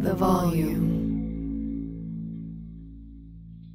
the 0.00 0.14
volume. 0.14 0.98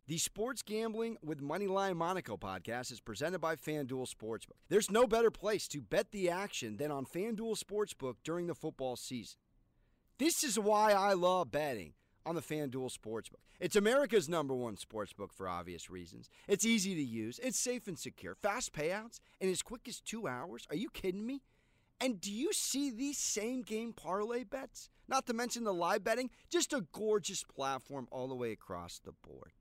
The 0.07 0.17
Sports 0.17 0.63
Gambling 0.63 1.17
with 1.23 1.39
Moneyline 1.39 1.95
Monaco 1.95 2.35
podcast 2.35 2.91
is 2.91 2.99
presented 2.99 3.39
by 3.39 3.55
FanDuel 3.55 4.07
Sportsbook. 4.11 4.57
There's 4.69 4.89
no 4.89 5.05
better 5.05 5.29
place 5.29 5.67
to 5.67 5.81
bet 5.81 6.11
the 6.11 6.31
action 6.31 6.77
than 6.77 6.89
on 6.89 7.05
FanDuel 7.05 7.59
Sportsbook 7.59 8.15
during 8.23 8.47
the 8.47 8.55
football 8.55 8.95
season. 8.95 9.37
This 10.17 10.43
is 10.43 10.57
why 10.57 10.93
I 10.93 11.13
love 11.13 11.51
betting 11.51 11.93
on 12.25 12.33
the 12.33 12.41
FanDuel 12.41 12.91
Sportsbook. 12.91 13.43
It's 13.59 13.75
America's 13.75 14.27
number 14.27 14.55
one 14.55 14.77
sportsbook 14.77 15.31
for 15.31 15.47
obvious 15.47 15.89
reasons. 15.89 16.29
It's 16.47 16.65
easy 16.65 16.95
to 16.95 17.03
use, 17.03 17.39
it's 17.41 17.59
safe 17.59 17.87
and 17.87 17.97
secure, 17.97 18.35
fast 18.35 18.73
payouts, 18.73 19.19
and 19.39 19.49
as 19.49 19.61
quick 19.61 19.87
as 19.87 20.01
two 20.01 20.27
hours. 20.27 20.65
Are 20.69 20.75
you 20.75 20.89
kidding 20.89 21.25
me? 21.25 21.41
And 21.99 22.19
do 22.19 22.31
you 22.31 22.51
see 22.53 22.91
these 22.91 23.17
same 23.17 23.61
game 23.61 23.93
parlay 23.93 24.43
bets? 24.43 24.89
Not 25.07 25.27
to 25.27 25.33
mention 25.33 25.63
the 25.63 25.73
live 25.73 26.03
betting, 26.03 26.29
just 26.49 26.73
a 26.73 26.85
gorgeous 26.91 27.43
platform 27.43 28.07
all 28.11 28.27
the 28.27 28.35
way 28.35 28.51
across 28.51 28.99
the 28.99 29.13
board. 29.13 29.53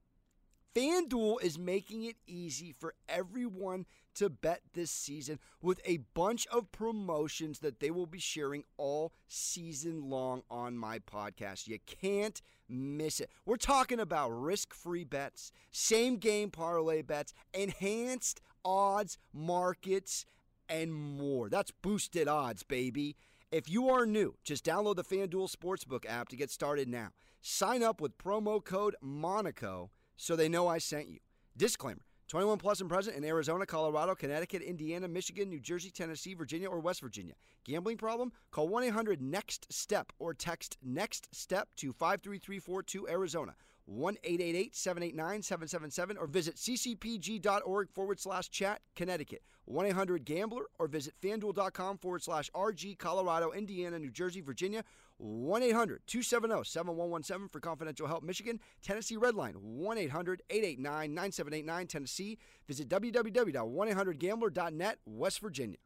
FanDuel 0.75 1.41
is 1.41 1.57
making 1.57 2.03
it 2.03 2.17
easy 2.27 2.73
for 2.73 2.95
everyone 3.09 3.87
to 4.15 4.29
bet 4.29 4.61
this 4.73 4.91
season 4.91 5.39
with 5.63 5.81
a 5.85 5.99
bunch 6.15 6.49
of 6.49 6.73
promotions 6.73 7.61
that 7.61 7.79
they 7.79 7.93
will 7.93 8.07
be 8.07 8.19
sharing 8.19 8.65
all 8.77 9.13
season 9.29 10.11
long 10.11 10.43
on 10.51 10.77
my 10.77 10.99
podcast. 10.99 11.69
You 11.69 11.79
can't 11.87 12.41
miss 12.69 13.21
it. 13.21 13.31
We're 13.47 13.57
talking 13.57 14.01
about 14.01 14.31
risk 14.31 14.75
free 14.75 15.05
bets, 15.05 15.53
same 15.71 16.17
game 16.17 16.51
parlay 16.51 17.03
bets, 17.03 17.35
enhanced 17.53 18.41
odds 18.65 19.19
markets, 19.33 20.27
and 20.69 20.93
more. 20.93 21.49
That's 21.49 21.71
boosted 21.71 22.29
odds, 22.29 22.63
baby. 22.63 23.17
If 23.51 23.71
you 23.71 23.89
are 23.89 24.07
new, 24.07 24.37
just 24.43 24.65
download 24.65 24.97
the 24.97 25.05
FanDuel 25.05 25.55
Sportsbook 25.55 26.05
app 26.09 26.29
to 26.31 26.37
get 26.37 26.51
started 26.51 26.89
now. 26.89 27.11
Sign 27.41 27.83
up 27.83 28.01
with 28.01 28.19
promo 28.19 28.65
code 28.65 28.97
MONACO 29.03 29.91
so 30.17 30.35
they 30.35 30.49
know 30.49 30.67
I 30.67 30.79
sent 30.79 31.09
you. 31.09 31.19
Disclaimer 31.57 32.03
21 32.29 32.59
plus 32.59 32.81
and 32.81 32.89
present 32.89 33.17
in 33.17 33.25
Arizona, 33.25 33.67
Colorado, 33.67 34.15
Connecticut, 34.15 34.63
Indiana, 34.63 35.07
Michigan, 35.07 35.49
New 35.49 35.61
Jersey, 35.61 35.91
Tennessee, 35.91 36.35
Virginia, 36.35 36.69
or 36.69 36.81
West 36.81 37.01
Virginia. 37.01 37.35
Gambling 37.65 37.99
problem? 37.99 38.33
Call 38.51 38.69
1 38.69 38.85
800 38.85 39.21
NEXT 39.21 39.73
STEP 39.73 40.13
or 40.19 40.35
text 40.35 40.79
NEXT 40.83 41.29
STEP 41.33 41.69
to 41.77 41.93
53342 41.93 43.09
Arizona. 43.09 43.55
1 43.87 44.17
888 44.25 44.77
789 44.77 45.43
777 45.43 46.17
or 46.17 46.27
visit 46.27 46.57
ccpg.org 46.57 47.91
forward 47.91 48.21
slash 48.21 48.51
chat 48.51 48.81
Connecticut. 48.97 49.43
1 49.67 49.87
800 49.87 50.25
Gambler 50.25 50.65
or 50.79 50.89
visit 50.89 51.15
fanduel.com 51.23 51.99
forward 51.99 52.23
slash 52.23 52.51
RG 52.55 52.99
Colorado, 52.99 53.53
Indiana, 53.53 53.99
New 53.99 54.11
Jersey, 54.11 54.41
Virginia. 54.41 54.85
1 55.19 55.63
800 55.63 56.01
270 56.07 56.65
7117 56.65 57.49
for 57.49 57.61
confidential 57.61 58.07
help. 58.07 58.25
Michigan, 58.25 58.59
Tennessee 58.83 59.17
Redline 59.17 59.57
1 59.57 59.99
800 59.99 60.43
889 60.51 61.15
9789 61.15 61.87
Tennessee. 61.87 62.39
Visit 62.67 62.89
www.1800gambler.net 62.89 64.99
West 65.07 65.41
Virginia. 65.41 65.79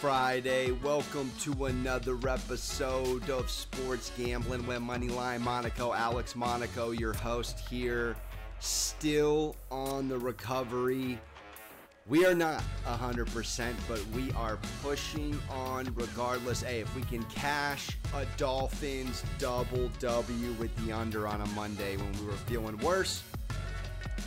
Friday. 0.00 0.70
Welcome 0.70 1.32
to 1.40 1.64
another 1.64 2.16
episode 2.28 3.28
of 3.30 3.50
Sports 3.50 4.12
Gambling 4.16 4.64
with 4.64 4.78
Moneyline 4.78 5.40
Monaco. 5.40 5.92
Alex 5.92 6.36
Monaco, 6.36 6.92
your 6.92 7.12
host 7.14 7.58
here, 7.68 8.14
still 8.60 9.56
on 9.72 10.06
the 10.06 10.16
recovery. 10.16 11.18
We 12.06 12.24
are 12.24 12.34
not 12.34 12.62
100%, 12.86 13.74
but 13.88 14.06
we 14.14 14.30
are 14.32 14.56
pushing 14.84 15.36
on 15.50 15.92
regardless. 15.96 16.62
Hey, 16.62 16.78
if 16.78 16.94
we 16.94 17.02
can 17.02 17.24
cash 17.24 17.90
a 18.14 18.24
Dolphins 18.36 19.24
double 19.40 19.90
W 19.98 20.52
with 20.60 20.74
the 20.86 20.92
under 20.92 21.26
on 21.26 21.40
a 21.40 21.46
Monday 21.48 21.96
when 21.96 22.12
we 22.20 22.24
were 22.24 22.38
feeling 22.46 22.78
worse, 22.78 23.24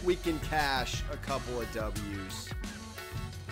we 0.03 0.17
can 0.17 0.37
cash 0.39 1.01
a 1.13 1.17
couple 1.17 1.61
of 1.61 1.71
W's 1.71 2.49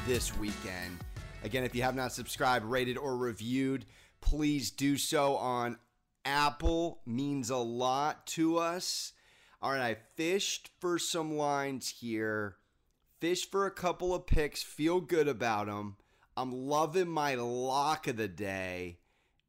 this 0.06 0.38
weekend. 0.38 0.98
Again, 1.44 1.64
if 1.64 1.74
you 1.74 1.84
have 1.84 1.96
not 1.96 2.12
subscribed, 2.12 2.66
rated, 2.66 2.98
or 2.98 3.16
reviewed, 3.16 3.86
please 4.22 4.72
do 4.72 4.98
so 4.98 5.36
on 5.38 5.78
Apple. 6.26 7.02
Means 7.06 7.50
a 7.50 7.58
lot 7.58 8.28
to 8.28 8.58
us. 8.58 9.14
All 9.62 9.72
right, 9.72 9.82
I 9.82 9.98
fished 10.16 10.70
for 10.80 11.00
some 11.00 11.38
lines 11.38 11.96
here. 12.00 12.58
Fished 13.20 13.52
for 13.52 13.66
a 13.66 13.72
couple 13.72 14.14
of 14.14 14.26
picks. 14.26 14.64
Feel 14.64 15.02
good 15.02 15.28
about 15.28 15.68
them. 15.68 15.98
I'm 16.38 16.52
loving 16.52 17.10
my 17.10 17.36
lock 17.36 18.08
of 18.08 18.18
the 18.18 18.28
day. 18.28 19.00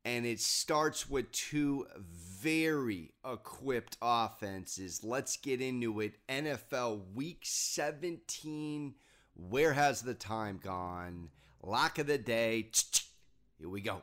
And 0.04 0.24
it 0.24 0.40
starts 0.40 1.10
with 1.10 1.30
two 1.30 1.86
very 1.98 3.12
equipped 3.24 3.96
offenses. 4.00 5.04
Let's 5.04 5.36
get 5.36 5.60
into 5.60 6.00
it. 6.00 6.14
NFL 6.28 7.12
Week 7.14 7.40
17. 7.42 8.94
Where 9.34 9.72
has 9.72 10.02
the 10.02 10.14
time 10.14 10.60
gone? 10.62 11.30
Lock 11.62 11.98
of 11.98 12.06
the 12.06 12.18
day. 12.18 12.70
Here 13.58 13.68
we 13.68 13.80
go. 13.80 14.02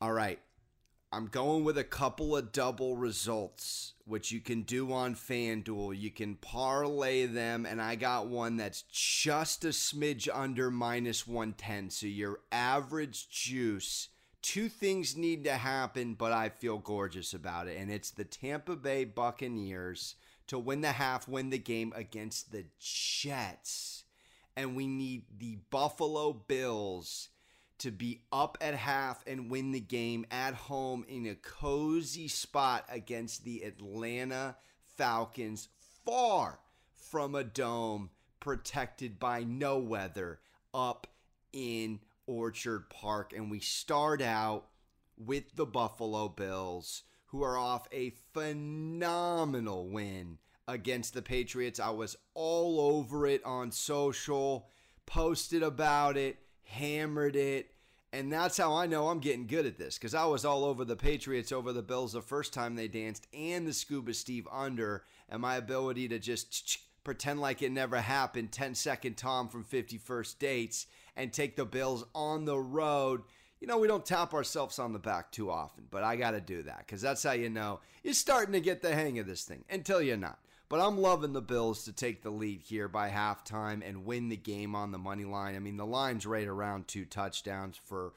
All 0.00 0.12
right. 0.12 0.38
I'm 1.12 1.28
going 1.28 1.64
with 1.64 1.78
a 1.78 1.84
couple 1.84 2.36
of 2.36 2.52
double 2.52 2.96
results, 2.96 3.94
which 4.04 4.32
you 4.32 4.40
can 4.40 4.62
do 4.62 4.92
on 4.92 5.14
FanDuel. 5.14 5.98
You 5.98 6.10
can 6.10 6.34
parlay 6.34 7.26
them, 7.26 7.64
and 7.64 7.80
I 7.80 7.94
got 7.94 8.26
one 8.26 8.56
that's 8.56 8.82
just 8.82 9.64
a 9.64 9.68
smidge 9.68 10.28
under 10.32 10.70
minus 10.70 11.26
110. 11.26 11.90
So 11.90 12.06
your 12.06 12.40
average 12.52 13.30
juice. 13.30 14.08
Two 14.46 14.68
things 14.68 15.16
need 15.16 15.42
to 15.42 15.54
happen, 15.54 16.14
but 16.14 16.30
I 16.30 16.50
feel 16.50 16.78
gorgeous 16.78 17.34
about 17.34 17.66
it. 17.66 17.78
And 17.80 17.90
it's 17.90 18.12
the 18.12 18.22
Tampa 18.22 18.76
Bay 18.76 19.02
Buccaneers 19.02 20.14
to 20.46 20.56
win 20.56 20.82
the 20.82 20.92
half, 20.92 21.26
win 21.26 21.50
the 21.50 21.58
game 21.58 21.92
against 21.96 22.52
the 22.52 22.64
Jets. 22.78 24.04
And 24.56 24.76
we 24.76 24.86
need 24.86 25.24
the 25.36 25.58
Buffalo 25.68 26.32
Bills 26.32 27.28
to 27.78 27.90
be 27.90 28.20
up 28.30 28.56
at 28.60 28.76
half 28.76 29.24
and 29.26 29.50
win 29.50 29.72
the 29.72 29.80
game 29.80 30.24
at 30.30 30.54
home 30.54 31.04
in 31.08 31.26
a 31.26 31.34
cozy 31.34 32.28
spot 32.28 32.84
against 32.88 33.42
the 33.42 33.64
Atlanta 33.64 34.54
Falcons, 34.96 35.66
far 36.04 36.60
from 36.92 37.34
a 37.34 37.42
dome, 37.42 38.10
protected 38.38 39.18
by 39.18 39.42
no 39.42 39.76
weather, 39.78 40.38
up 40.72 41.08
in 41.52 41.98
Orchard 42.26 42.90
Park. 42.90 43.32
And 43.34 43.50
we 43.50 43.60
start 43.60 44.22
out 44.22 44.66
with 45.16 45.56
the 45.56 45.66
Buffalo 45.66 46.28
Bills 46.28 47.02
who 47.26 47.42
are 47.42 47.58
off 47.58 47.88
a 47.92 48.10
phenomenal 48.32 49.88
win 49.88 50.38
against 50.68 51.14
the 51.14 51.22
Patriots. 51.22 51.80
I 51.80 51.90
was 51.90 52.16
all 52.34 52.80
over 52.80 53.26
it 53.26 53.44
on 53.44 53.70
social, 53.70 54.68
posted 55.06 55.62
about 55.62 56.16
it, 56.16 56.38
hammered 56.64 57.36
it. 57.36 57.70
And 58.12 58.32
that's 58.32 58.56
how 58.56 58.74
I 58.74 58.86
know 58.86 59.08
I'm 59.08 59.18
getting 59.18 59.46
good 59.46 59.66
at 59.66 59.78
this 59.78 59.98
because 59.98 60.14
I 60.14 60.24
was 60.26 60.44
all 60.44 60.64
over 60.64 60.84
the 60.84 60.96
Patriots 60.96 61.52
over 61.52 61.72
the 61.72 61.82
Bills 61.82 62.12
the 62.12 62.22
first 62.22 62.54
time 62.54 62.74
they 62.74 62.88
danced 62.88 63.26
and 63.34 63.66
the 63.66 63.72
Scuba 63.72 64.14
Steve 64.14 64.48
under. 64.50 65.04
And 65.28 65.42
my 65.42 65.56
ability 65.56 66.08
to 66.08 66.18
just 66.18 66.78
pretend 67.04 67.40
like 67.40 67.62
it 67.62 67.72
never 67.72 68.00
happened, 68.00 68.52
10 68.52 68.74
second 68.74 69.16
Tom 69.16 69.48
from 69.48 69.64
50 69.64 69.98
First 69.98 70.38
Dates, 70.38 70.86
and 71.16 71.32
take 71.32 71.56
the 71.56 71.64
Bills 71.64 72.04
on 72.14 72.44
the 72.44 72.58
road 72.58 73.22
you 73.60 73.66
know, 73.66 73.78
we 73.78 73.88
don't 73.88 74.04
tap 74.04 74.34
ourselves 74.34 74.78
on 74.78 74.92
the 74.92 74.98
back 74.98 75.32
too 75.32 75.50
often, 75.50 75.84
but 75.90 76.04
I 76.04 76.16
got 76.16 76.32
to 76.32 76.40
do 76.40 76.62
that 76.64 76.80
because 76.80 77.00
that's 77.00 77.22
how 77.22 77.32
you 77.32 77.48
know 77.48 77.80
you're 78.02 78.14
starting 78.14 78.52
to 78.52 78.60
get 78.60 78.82
the 78.82 78.94
hang 78.94 79.18
of 79.18 79.26
this 79.26 79.44
thing 79.44 79.64
until 79.70 80.02
you're 80.02 80.16
not. 80.16 80.38
But 80.68 80.80
I'm 80.80 80.98
loving 80.98 81.32
the 81.32 81.40
Bills 81.40 81.84
to 81.84 81.92
take 81.92 82.22
the 82.22 82.30
lead 82.30 82.60
here 82.60 82.88
by 82.88 83.08
halftime 83.08 83.88
and 83.88 84.04
win 84.04 84.28
the 84.28 84.36
game 84.36 84.74
on 84.74 84.90
the 84.90 84.98
money 84.98 85.24
line. 85.24 85.54
I 85.54 85.60
mean, 85.60 85.76
the 85.76 85.86
line's 85.86 86.26
right 86.26 86.46
around 86.46 86.88
two 86.88 87.04
touchdowns 87.04 87.80
for 87.84 88.12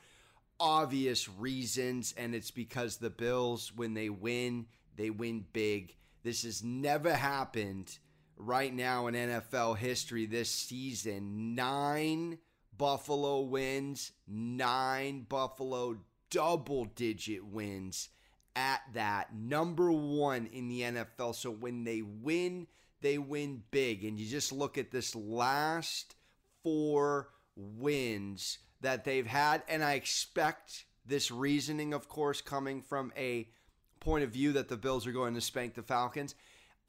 obvious 0.59 1.29
reasons, 1.29 2.13
and 2.17 2.33
it's 2.33 2.51
because 2.51 2.97
the 2.97 3.11
Bills, 3.11 3.71
when 3.75 3.93
they 3.93 4.09
win, 4.09 4.65
they 4.95 5.11
win 5.11 5.45
big. 5.53 5.95
This 6.23 6.43
has 6.43 6.63
never 6.63 7.13
happened 7.13 7.99
right 8.35 8.73
now 8.73 9.07
in 9.07 9.13
NFL 9.13 9.77
history 9.77 10.25
this 10.25 10.49
season. 10.49 11.53
Nine 11.53 12.39
Buffalo 12.79 13.41
wins, 13.41 14.13
nine 14.25 15.27
Buffalo 15.27 15.97
double 16.31 16.85
digit 16.85 17.45
wins 17.45 18.09
at 18.55 18.81
that. 18.93 19.35
Number 19.35 19.91
one 19.91 20.47
in 20.47 20.69
the 20.69 20.81
NFL. 20.81 21.35
So 21.35 21.51
when 21.51 21.83
they 21.83 22.01
win, 22.01 22.67
they 23.01 23.17
win 23.17 23.63
big. 23.69 24.05
And 24.05 24.17
you 24.17 24.25
just 24.27 24.51
look 24.51 24.77
at 24.77 24.91
this 24.91 25.13
last 25.13 26.15
four 26.63 27.29
wins 27.55 28.59
that 28.79 29.03
they've 29.03 29.27
had. 29.27 29.61
And 29.67 29.83
I 29.83 29.93
expect 29.93 30.85
this 31.05 31.31
reasoning, 31.31 31.93
of 31.93 32.07
course, 32.07 32.39
coming 32.39 32.81
from 32.81 33.11
a 33.17 33.49
point 33.99 34.23
of 34.23 34.31
view 34.31 34.53
that 34.53 34.69
the 34.69 34.77
Bills 34.77 35.05
are 35.05 35.11
going 35.11 35.35
to 35.35 35.41
spank 35.41 35.75
the 35.75 35.83
Falcons. 35.83 36.33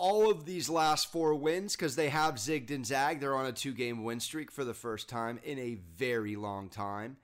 All 0.03 0.31
of 0.31 0.47
these 0.47 0.71
last 0.71 1.13
four 1.13 1.35
wins, 1.35 1.77
because 1.77 1.95
they 1.95 2.09
have 2.09 2.37
zigged 2.37 2.71
and 2.71 2.87
zagged, 2.87 3.21
they're 3.21 3.37
on 3.37 3.45
a 3.45 3.53
two 3.53 3.75
game 3.75 4.03
win 4.03 4.19
streak 4.19 4.51
for 4.51 4.65
the 4.65 4.73
first 4.73 5.11
time 5.11 5.39
in 5.45 5.59
a 5.59 5.75
very 5.75 6.37
long 6.37 6.71
time. 6.71 7.19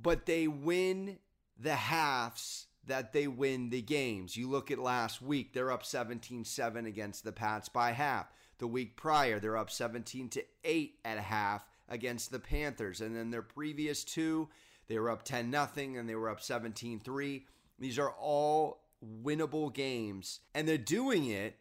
But 0.00 0.24
they 0.24 0.46
win 0.46 1.18
the 1.58 1.74
halves 1.74 2.68
that 2.86 3.12
they 3.12 3.26
win 3.26 3.70
the 3.70 3.82
games. 3.82 4.36
You 4.36 4.48
look 4.48 4.70
at 4.70 4.78
last 4.78 5.20
week, 5.20 5.52
they're 5.52 5.72
up 5.72 5.84
17 5.84 6.44
7 6.44 6.86
against 6.86 7.24
the 7.24 7.32
Pats 7.32 7.68
by 7.68 7.90
half. 7.90 8.32
The 8.58 8.68
week 8.68 8.96
prior, 8.96 9.40
they're 9.40 9.56
up 9.56 9.70
17 9.70 10.28
to 10.28 10.44
8 10.62 11.00
at 11.04 11.18
half 11.18 11.66
against 11.88 12.30
the 12.30 12.38
Panthers. 12.38 13.00
And 13.00 13.16
then 13.16 13.30
their 13.30 13.42
previous 13.42 14.04
two, 14.04 14.48
they 14.86 14.96
were 14.98 15.10
up 15.10 15.24
10 15.24 15.50
0 15.50 15.68
and 15.76 16.08
they 16.08 16.14
were 16.14 16.30
up 16.30 16.40
17 16.40 17.00
3. 17.00 17.46
These 17.80 17.98
are 17.98 18.10
all 18.12 18.84
winnable 19.04 19.74
games. 19.74 20.38
And 20.54 20.68
they're 20.68 20.78
doing 20.78 21.26
it 21.26 21.58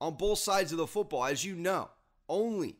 on 0.00 0.14
both 0.14 0.38
sides 0.38 0.72
of 0.72 0.78
the 0.78 0.86
football. 0.86 1.24
As 1.24 1.44
you 1.44 1.54
know, 1.54 1.90
only 2.28 2.76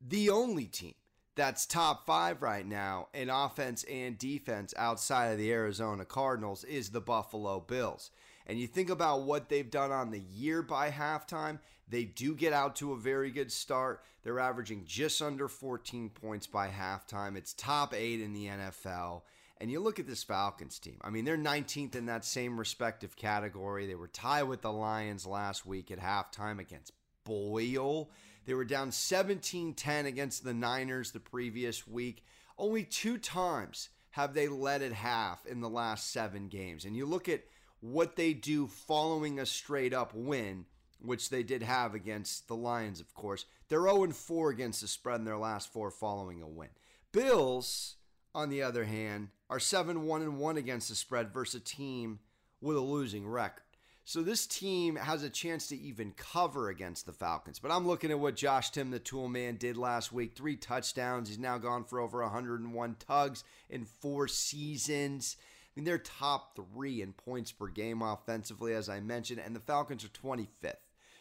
the 0.00 0.30
only 0.30 0.66
team 0.66 0.94
that's 1.36 1.66
top 1.66 2.06
five 2.06 2.42
right 2.42 2.66
now 2.66 3.08
in 3.12 3.28
offense 3.28 3.84
and 3.84 4.18
defense 4.18 4.72
outside 4.76 5.26
of 5.26 5.38
the 5.38 5.52
Arizona 5.52 6.04
Cardinals 6.04 6.64
is 6.64 6.90
the 6.90 7.00
Buffalo 7.00 7.60
Bills. 7.60 8.10
And 8.46 8.58
you 8.58 8.66
think 8.66 8.90
about 8.90 9.22
what 9.22 9.48
they've 9.48 9.70
done 9.70 9.92
on 9.92 10.10
the 10.10 10.20
year 10.20 10.62
by 10.62 10.90
halftime, 10.90 11.58
they 11.88 12.04
do 12.04 12.34
get 12.34 12.52
out 12.52 12.76
to 12.76 12.92
a 12.92 12.98
very 12.98 13.30
good 13.30 13.52
start. 13.52 14.02
They're 14.22 14.40
averaging 14.40 14.84
just 14.86 15.20
under 15.20 15.48
14 15.48 16.10
points 16.10 16.46
by 16.46 16.68
halftime. 16.68 17.36
It's 17.36 17.52
top 17.52 17.94
eight 17.94 18.20
in 18.20 18.32
the 18.32 18.46
NFL. 18.46 19.22
And 19.58 19.70
you 19.70 19.80
look 19.80 19.98
at 19.98 20.06
this 20.06 20.22
Falcons 20.22 20.78
team. 20.78 20.98
I 21.02 21.10
mean, 21.10 21.24
they're 21.24 21.38
19th 21.38 21.96
in 21.96 22.06
that 22.06 22.24
same 22.24 22.58
respective 22.58 23.16
category. 23.16 23.86
They 23.86 23.94
were 23.94 24.08
tied 24.08 24.44
with 24.44 24.60
the 24.60 24.72
Lions 24.72 25.26
last 25.26 25.64
week 25.64 25.90
at 25.90 25.98
halftime 25.98 26.58
against 26.58 26.92
Boyle. 27.24 28.10
They 28.44 28.54
were 28.54 28.64
down 28.64 28.92
17 28.92 29.74
10 29.74 30.06
against 30.06 30.44
the 30.44 30.54
Niners 30.54 31.10
the 31.10 31.20
previous 31.20 31.86
week. 31.86 32.22
Only 32.58 32.84
two 32.84 33.18
times 33.18 33.88
have 34.10 34.34
they 34.34 34.48
led 34.48 34.82
at 34.82 34.92
half 34.92 35.44
in 35.46 35.60
the 35.60 35.68
last 35.68 36.10
seven 36.12 36.48
games. 36.48 36.84
And 36.84 36.96
you 36.96 37.06
look 37.06 37.28
at 37.28 37.44
what 37.80 38.16
they 38.16 38.32
do 38.32 38.66
following 38.66 39.38
a 39.38 39.46
straight 39.46 39.92
up 39.92 40.14
win, 40.14 40.66
which 41.00 41.28
they 41.28 41.42
did 41.42 41.62
have 41.62 41.94
against 41.94 42.48
the 42.48 42.56
Lions, 42.56 43.00
of 43.00 43.12
course. 43.14 43.44
They're 43.68 43.82
0 43.82 44.10
4 44.12 44.50
against 44.50 44.80
the 44.80 44.88
spread 44.88 45.18
in 45.18 45.24
their 45.24 45.36
last 45.36 45.72
four 45.72 45.90
following 45.90 46.40
a 46.40 46.48
win. 46.48 46.70
Bills, 47.12 47.95
on 48.36 48.50
the 48.50 48.62
other 48.62 48.84
hand, 48.84 49.28
are 49.48 49.58
7 49.58 50.02
1 50.02 50.22
and 50.22 50.38
1 50.38 50.56
against 50.58 50.90
the 50.90 50.94
spread 50.94 51.32
versus 51.32 51.62
a 51.62 51.64
team 51.64 52.18
with 52.60 52.76
a 52.76 52.80
losing 52.80 53.26
record. 53.26 53.62
So 54.04 54.22
this 54.22 54.46
team 54.46 54.94
has 54.96 55.22
a 55.22 55.30
chance 55.30 55.66
to 55.68 55.76
even 55.76 56.12
cover 56.12 56.68
against 56.68 57.06
the 57.06 57.12
Falcons. 57.12 57.58
But 57.58 57.72
I'm 57.72 57.88
looking 57.88 58.10
at 58.10 58.20
what 58.20 58.36
Josh 58.36 58.70
Tim, 58.70 58.90
the 58.90 59.00
tool 59.00 59.26
man, 59.26 59.56
did 59.56 59.76
last 59.76 60.12
week. 60.12 60.36
Three 60.36 60.54
touchdowns. 60.54 61.28
He's 61.28 61.38
now 61.38 61.58
gone 61.58 61.82
for 61.82 61.98
over 61.98 62.22
101 62.22 62.96
tugs 63.00 63.42
in 63.68 63.84
four 63.84 64.28
seasons. 64.28 65.36
I 65.40 65.80
mean, 65.80 65.86
they're 65.86 65.98
top 65.98 66.54
three 66.54 67.02
in 67.02 67.14
points 67.14 67.50
per 67.50 67.66
game 67.66 68.02
offensively, 68.02 68.74
as 68.74 68.88
I 68.88 69.00
mentioned, 69.00 69.40
and 69.44 69.56
the 69.56 69.60
Falcons 69.60 70.04
are 70.04 70.08
25th. 70.08 70.74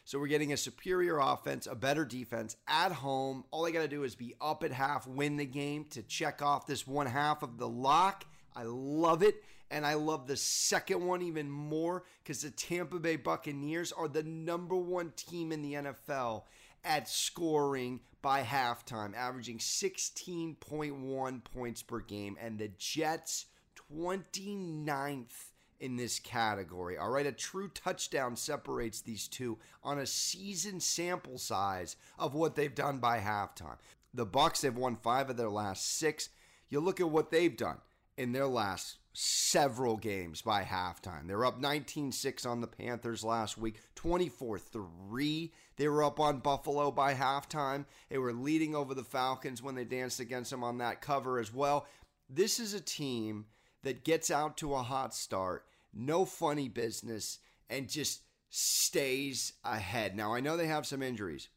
So 0.08 0.20
we're 0.20 0.28
getting 0.28 0.54
a 0.54 0.58
superior 0.58 1.18
offense, 1.18 1.66
a 1.66 1.74
better 1.74 2.06
defense 2.06 2.56
at 2.68 2.92
home. 2.92 3.44
All 3.50 3.64
they 3.64 3.72
got 3.72 3.82
to 3.82 3.88
do 3.88 4.04
is 4.04 4.14
be 4.14 4.36
up 4.40 4.64
at 4.64 4.72
half, 4.72 5.08
win 5.08 5.36
the 5.36 5.48
game 5.48 5.86
to 5.90 6.04
check 6.04 6.44
off 6.44 6.68
this 6.68 6.86
one 6.86 7.08
half 7.08 7.42
of 7.42 7.58
the 7.58 7.68
lock. 7.68 8.24
I 8.56 8.64
love 8.66 9.24
it. 9.24 9.44
And 9.72 9.84
I 9.84 9.96
love 9.96 10.28
the 10.28 10.38
second 10.38 11.04
one 11.04 11.24
even 11.24 11.50
more 11.50 12.04
because 12.24 12.44
the 12.44 12.52
Tampa 12.52 13.00
Bay 13.00 13.16
Buccaneers 13.16 13.92
are 13.92 14.08
the 14.08 14.22
number 14.22 14.76
one 14.76 15.12
team 15.16 15.52
in 15.52 15.64
the 15.64 15.74
NFL 15.74 16.44
at 16.84 17.10
scoring 17.10 18.00
by 18.22 18.44
halftime, 18.44 19.16
averaging 19.16 19.58
16.1 19.58 21.44
points 21.44 21.82
per 21.82 22.00
game. 22.00 22.38
And 22.40 22.60
the 22.60 22.70
Jets, 22.78 23.48
29th 23.92 25.50
in 25.80 25.96
this 25.96 26.20
category. 26.20 26.98
All 26.98 27.10
right, 27.10 27.26
a 27.26 27.32
true 27.32 27.68
touchdown 27.70 28.36
separates 28.36 29.02
these 29.02 29.28
two 29.28 29.58
on 29.84 30.00
a 30.00 30.06
season 30.06 30.80
sample 30.80 31.38
size 31.38 31.96
of 32.18 32.34
what 32.34 32.56
they've 32.56 32.74
done 32.74 33.00
by 33.00 33.20
halftime. 33.20 33.78
The 34.14 34.26
Bucks 34.26 34.62
have 34.62 34.78
won 34.78 34.96
5 34.96 35.32
of 35.32 35.38
their 35.38 35.50
last 35.50 35.98
6. 35.98 36.30
You 36.70 36.80
look 36.80 37.00
at 37.00 37.10
what 37.10 37.32
they've 37.32 37.56
done 37.56 37.78
in 38.18 38.32
their 38.32 38.48
last 38.48 38.98
several 39.14 39.98
games 39.98 40.42
by 40.42 40.64
halftime. 40.64 41.28
They're 41.28 41.46
up 41.46 41.60
19 41.60 42.12
6 42.12 42.46
on 42.46 42.62
the 42.62 42.68
Panthers 42.68 43.24
last 43.24 43.58
week, 43.58 43.80
24 43.96 44.60
3. 44.60 45.54
They 45.78 45.88
were 45.88 46.04
up 46.04 46.20
on 46.20 46.40
Buffalo 46.40 46.92
by 46.92 47.14
halftime. 47.14 47.86
They 48.10 48.18
were 48.18 48.34
leading 48.34 48.76
over 48.76 48.94
the 48.94 49.04
Falcons 49.04 49.62
when 49.62 49.76
they 49.76 49.86
danced 49.86 50.20
against 50.20 50.52
them 50.52 50.64
on 50.64 50.78
that 50.80 51.02
cover 51.02 51.40
as 51.40 51.54
well. 51.54 51.88
This 52.30 52.60
is 52.60 52.74
a 52.74 52.82
team 52.82 53.46
that 53.86 54.04
gets 54.04 54.32
out 54.32 54.58
to 54.58 54.74
a 54.74 54.82
hot 54.82 55.14
start, 55.14 55.64
no 55.94 56.26
funny 56.26 56.68
business, 56.68 57.38
and 57.70 57.88
just 57.88 58.24
stays 58.50 59.54
ahead. 59.64 60.18
Now, 60.18 60.34
I 60.34 60.40
know 60.40 60.58
they 60.58 60.66
have 60.66 60.88
some 60.88 61.04
injuries. 61.04 61.50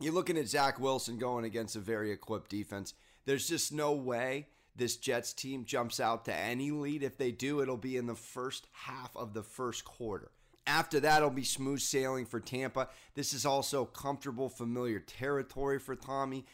You're 0.00 0.14
looking 0.14 0.38
at 0.38 0.48
Zach 0.48 0.80
Wilson 0.80 1.18
going 1.18 1.44
against 1.44 1.76
a 1.76 1.80
very 1.80 2.10
equipped 2.10 2.50
defense. 2.50 2.94
There's 3.26 3.46
just 3.46 3.72
no 3.72 3.92
way 3.92 4.46
this 4.74 4.96
Jets 4.96 5.34
team 5.34 5.66
jumps 5.66 6.00
out 6.00 6.24
to 6.24 6.34
any 6.34 6.70
lead. 6.70 7.02
If 7.02 7.18
they 7.18 7.30
do, 7.30 7.60
it'll 7.60 7.76
be 7.76 7.98
in 7.98 8.06
the 8.06 8.14
first 8.14 8.66
half 8.72 9.14
of 9.14 9.34
the 9.34 9.42
first 9.42 9.84
quarter. 9.84 10.30
After 10.66 10.98
that, 11.00 11.18
it'll 11.18 11.30
be 11.30 11.44
smooth 11.44 11.80
sailing 11.80 12.24
for 12.24 12.40
Tampa. 12.40 12.88
This 13.14 13.34
is 13.34 13.44
also 13.44 13.84
comfortable, 13.84 14.48
familiar 14.48 15.00
territory 15.00 15.78
for 15.78 15.94
Tommy 15.94 16.46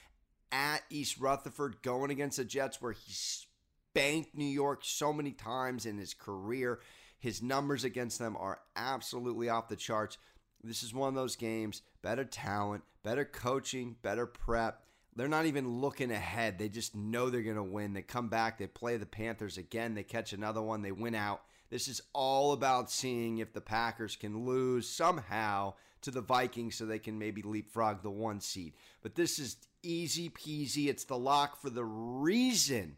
at 0.51 0.83
East 0.91 1.19
Rutherford, 1.21 1.81
going 1.83 2.11
against 2.11 2.39
the 2.39 2.45
Jets, 2.45 2.83
where 2.83 2.93
he 2.93 3.13
spanked 3.95 4.35
New 4.35 4.45
York 4.45 4.81
so 4.83 5.13
many 5.13 5.31
times 5.31 5.87
in 5.87 5.99
his 5.99 6.15
career. 6.15 6.81
His 7.21 7.41
numbers 7.41 7.85
against 7.85 8.19
them 8.19 8.37
are 8.37 8.59
absolutely 8.75 9.49
off 9.49 9.69
the 9.69 9.77
charts. 9.77 10.19
This 10.65 10.83
is 10.83 10.93
one 10.93 11.09
of 11.09 11.15
those 11.15 11.37
games, 11.37 11.83
better 12.03 12.25
talent, 12.25 12.83
better 13.05 13.25
coaching, 13.25 13.95
better 14.03 14.27
prep. 14.27 14.83
They're 15.15 15.29
not 15.29 15.47
even 15.47 15.81
looking 15.81 16.11
ahead. 16.11 16.59
They 16.59 16.69
just 16.69 16.97
know 16.97 17.31
they're 17.31 17.43
going 17.43 17.55
to 17.55 17.63
win. 17.63 17.93
They 17.93 18.03
come 18.03 18.29
back, 18.29 18.59
they 18.59 18.67
play 18.67 18.97
the 18.97 19.07
Panthers 19.07 19.59
again, 19.59 19.95
they 19.95 20.03
catch 20.03 20.33
another 20.33 20.61
one, 20.61 20.83
they 20.83 20.91
win 20.91 21.15
out. 21.15 21.43
This 21.71 21.87
is 21.87 22.03
all 22.13 22.53
about 22.53 22.91
seeing 22.91 23.39
if 23.39 23.53
the 23.53 23.61
Packers 23.61 24.17
can 24.17 24.45
lose 24.45 24.89
somehow 24.89 25.75
to 26.03 26.11
the 26.11 26.21
Vikings 26.21 26.75
so 26.75 26.85
they 26.85 26.99
can 26.99 27.17
maybe 27.17 27.43
leapfrog 27.43 28.03
the 28.03 28.11
one 28.11 28.41
seed. 28.41 28.73
But 29.03 29.15
this 29.15 29.39
is 29.39 29.57
easy 29.85 30.31
peasy. 30.31 30.89
It's 30.89 31.05
the 31.05 31.17
lock 31.17 31.61
for 31.61 31.71
the 31.71 31.85
reason. 31.85 32.97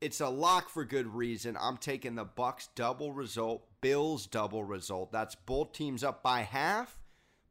It's 0.00 0.20
a 0.20 0.28
lock 0.28 0.68
for 0.68 0.84
good 0.84 1.14
reason. 1.14 1.56
I'm 1.60 1.78
taking 1.78 2.14
the 2.14 2.24
Bucks 2.24 2.68
double 2.74 3.12
result, 3.12 3.66
Bills 3.80 4.26
double 4.26 4.64
result. 4.64 5.10
That's 5.10 5.34
both 5.34 5.72
teams 5.72 6.04
up 6.04 6.22
by 6.22 6.42
half. 6.42 6.98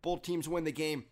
Both 0.01 0.21
teams 0.21 0.47
win 0.47 0.63
the 0.63 0.71
game 0.71 1.05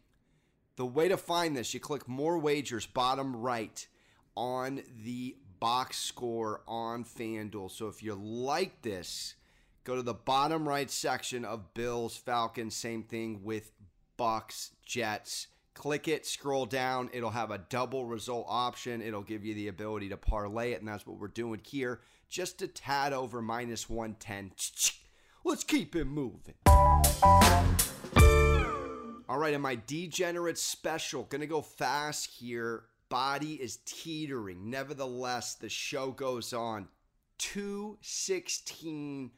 the 0.76 0.86
way 0.86 1.08
to 1.08 1.18
find 1.18 1.56
this, 1.56 1.74
you 1.74 1.80
click 1.80 2.08
more 2.08 2.40
wagers, 2.40 2.86
bottom 2.86 3.36
right 3.36 3.88
on 4.36 4.82
the 5.04 5.36
box 5.60 5.98
score 5.98 6.62
on 6.68 7.06
FanDuel. 7.06 7.72
So 7.72 7.88
if 7.88 8.02
you 8.02 8.16
like 8.16 8.82
this, 8.82 9.36
go 9.84 9.96
to 9.96 10.02
the 10.02 10.14
bottom 10.14 10.68
right 10.68 10.90
section 10.90 11.46
of 11.46 11.74
Bills, 11.74 12.18
Falcons, 12.18 12.76
same 12.76 13.04
thing 13.04 13.42
with 13.44 13.72
Bucks, 14.18 14.72
Jets. 14.86 15.48
Click 15.74 16.08
it, 16.08 16.26
scroll 16.26 16.66
down, 16.66 17.10
it'll 17.14 17.32
have 17.32 17.52
a 17.52 17.58
double 17.58 18.06
result 18.06 18.46
option. 18.48 19.02
It'll 19.02 19.24
give 19.24 19.44
you 19.44 19.56
the 19.56 19.68
ability 19.68 20.10
to 20.10 20.18
parlay 20.18 20.72
it, 20.74 20.80
and 20.80 20.88
that's 20.88 21.08
what 21.08 21.18
we're 21.18 21.28
doing 21.28 21.62
here. 21.66 22.02
Just 22.30 22.62
a 22.62 22.68
tad 22.68 23.12
over 23.12 23.42
minus 23.42 23.90
110. 23.90 24.52
Let's 25.44 25.64
keep 25.64 25.96
it 25.96 26.06
moving. 26.06 26.54
All 29.28 29.40
right, 29.40 29.54
and 29.54 29.64
my 29.64 29.80
degenerate 29.88 30.58
special, 30.60 31.24
gonna 31.24 31.48
go 31.48 31.62
fast 31.62 32.30
here. 32.30 32.84
Body 33.10 33.56
is 33.56 33.78
teetering. 33.86 34.70
Nevertheless, 34.70 35.56
the 35.56 35.70
show 35.70 36.12
goes 36.12 36.54
on. 36.54 36.88
216. 37.40 39.32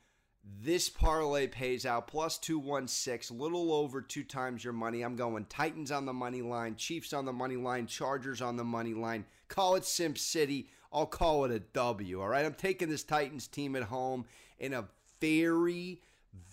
This 0.46 0.90
parlay 0.90 1.48
pays 1.48 1.88
out 1.88 2.08
plus 2.08 2.38
216, 2.38 3.38
little 3.38 3.74
over 3.74 4.00
two 4.00 4.24
times 4.24 4.64
your 4.64 4.74
money. 4.74 5.02
I'm 5.02 5.16
going 5.16 5.46
Titans 5.46 5.92
on 5.92 6.06
the 6.06 6.14
money 6.14 6.44
line, 6.44 6.76
Chiefs 6.76 7.14
on 7.14 7.26
the 7.26 7.34
money 7.34 7.56
line, 7.56 7.88
Chargers 7.88 8.42
on 8.42 8.56
the 8.56 8.64
money 8.64 8.94
line. 8.94 9.26
Call 9.48 9.76
it 9.76 9.86
Simp 9.86 10.20
City. 10.20 10.70
I'll 10.94 11.08
call 11.08 11.46
it 11.46 11.52
a 11.52 11.60
W. 11.60 12.22
All 12.22 12.28
right, 12.28 12.46
I'm 12.46 12.54
taking 12.54 12.90
this 12.90 13.04
Titans 13.04 13.48
team 13.48 13.76
at 13.76 13.84
home 13.84 14.26
in 14.60 14.74
a 14.74 14.86
very, 15.20 16.02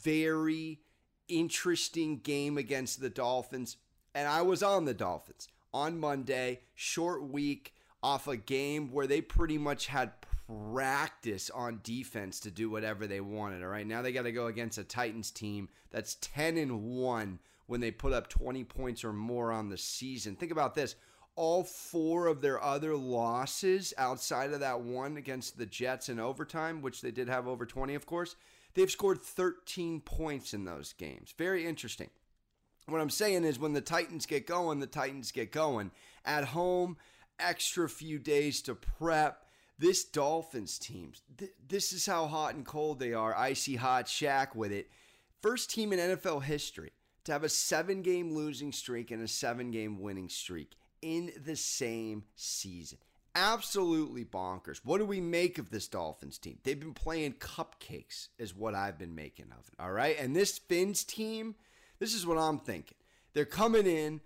very 0.02 0.80
interesting 1.28 2.18
game 2.18 2.56
against 2.56 3.00
the 3.00 3.10
Dolphins. 3.10 3.76
And 4.14 4.26
I 4.26 4.40
was 4.40 4.62
on 4.62 4.86
the 4.86 4.94
Dolphins 4.94 5.48
on 5.72 6.00
Monday, 6.00 6.60
short 6.74 7.22
week 7.24 7.74
off 8.02 8.26
a 8.26 8.36
game 8.36 8.90
where 8.90 9.06
they 9.06 9.20
pretty 9.20 9.58
much 9.58 9.86
had 9.88 10.21
practice 10.72 11.50
on 11.50 11.80
defense 11.82 12.40
to 12.40 12.50
do 12.50 12.70
whatever 12.70 13.06
they 13.06 13.20
wanted. 13.20 13.62
All 13.62 13.68
right. 13.68 13.86
Now 13.86 14.02
they 14.02 14.12
got 14.12 14.22
to 14.22 14.32
go 14.32 14.46
against 14.46 14.78
a 14.78 14.84
Titans 14.84 15.30
team 15.30 15.68
that's 15.90 16.16
10 16.20 16.56
and 16.56 16.82
1 16.82 17.38
when 17.66 17.80
they 17.80 17.90
put 17.90 18.12
up 18.12 18.28
20 18.28 18.64
points 18.64 19.04
or 19.04 19.12
more 19.12 19.52
on 19.52 19.68
the 19.68 19.78
season. 19.78 20.36
Think 20.36 20.52
about 20.52 20.74
this. 20.74 20.96
All 21.34 21.64
four 21.64 22.26
of 22.26 22.42
their 22.42 22.62
other 22.62 22.94
losses 22.94 23.94
outside 23.96 24.52
of 24.52 24.60
that 24.60 24.82
one 24.82 25.16
against 25.16 25.56
the 25.56 25.64
Jets 25.64 26.08
in 26.08 26.20
overtime, 26.20 26.82
which 26.82 27.00
they 27.00 27.10
did 27.10 27.28
have 27.28 27.48
over 27.48 27.64
20, 27.64 27.94
of 27.94 28.04
course, 28.04 28.36
they've 28.74 28.90
scored 28.90 29.22
13 29.22 30.00
points 30.00 30.52
in 30.52 30.64
those 30.64 30.92
games. 30.92 31.32
Very 31.38 31.66
interesting. 31.66 32.10
What 32.86 33.00
I'm 33.00 33.10
saying 33.10 33.44
is 33.44 33.58
when 33.58 33.72
the 33.72 33.80
Titans 33.80 34.26
get 34.26 34.46
going, 34.46 34.80
the 34.80 34.86
Titans 34.86 35.30
get 35.30 35.52
going. 35.52 35.92
At 36.24 36.44
home, 36.44 36.98
extra 37.38 37.88
few 37.88 38.18
days 38.18 38.60
to 38.62 38.74
prep 38.74 39.46
this 39.78 40.04
Dolphins 40.04 40.78
team, 40.78 41.12
th- 41.36 41.52
this 41.68 41.92
is 41.92 42.06
how 42.06 42.26
hot 42.26 42.54
and 42.54 42.64
cold 42.64 42.98
they 42.98 43.12
are. 43.12 43.34
Icy 43.36 43.76
hot 43.76 44.06
Shaq 44.06 44.54
with 44.54 44.72
it. 44.72 44.90
First 45.40 45.70
team 45.70 45.92
in 45.92 45.98
NFL 45.98 46.44
history 46.44 46.92
to 47.24 47.32
have 47.32 47.44
a 47.44 47.48
seven 47.48 48.02
game 48.02 48.32
losing 48.34 48.72
streak 48.72 49.10
and 49.10 49.22
a 49.22 49.28
seven 49.28 49.70
game 49.70 50.00
winning 50.00 50.28
streak 50.28 50.72
in 51.00 51.32
the 51.44 51.56
same 51.56 52.24
season. 52.36 52.98
Absolutely 53.34 54.24
bonkers. 54.24 54.80
What 54.84 54.98
do 54.98 55.06
we 55.06 55.20
make 55.20 55.58
of 55.58 55.70
this 55.70 55.88
Dolphins 55.88 56.38
team? 56.38 56.58
They've 56.62 56.78
been 56.78 56.94
playing 56.94 57.34
cupcakes, 57.34 58.28
is 58.38 58.54
what 58.54 58.74
I've 58.74 58.98
been 58.98 59.14
making 59.14 59.46
of 59.52 59.66
it. 59.68 59.82
All 59.82 59.92
right. 59.92 60.16
And 60.18 60.36
this 60.36 60.58
Finns 60.58 61.02
team, 61.02 61.54
this 61.98 62.14
is 62.14 62.26
what 62.26 62.36
I'm 62.36 62.58
thinking. 62.58 62.98
They're 63.32 63.44
coming 63.46 63.86
in. 63.86 64.20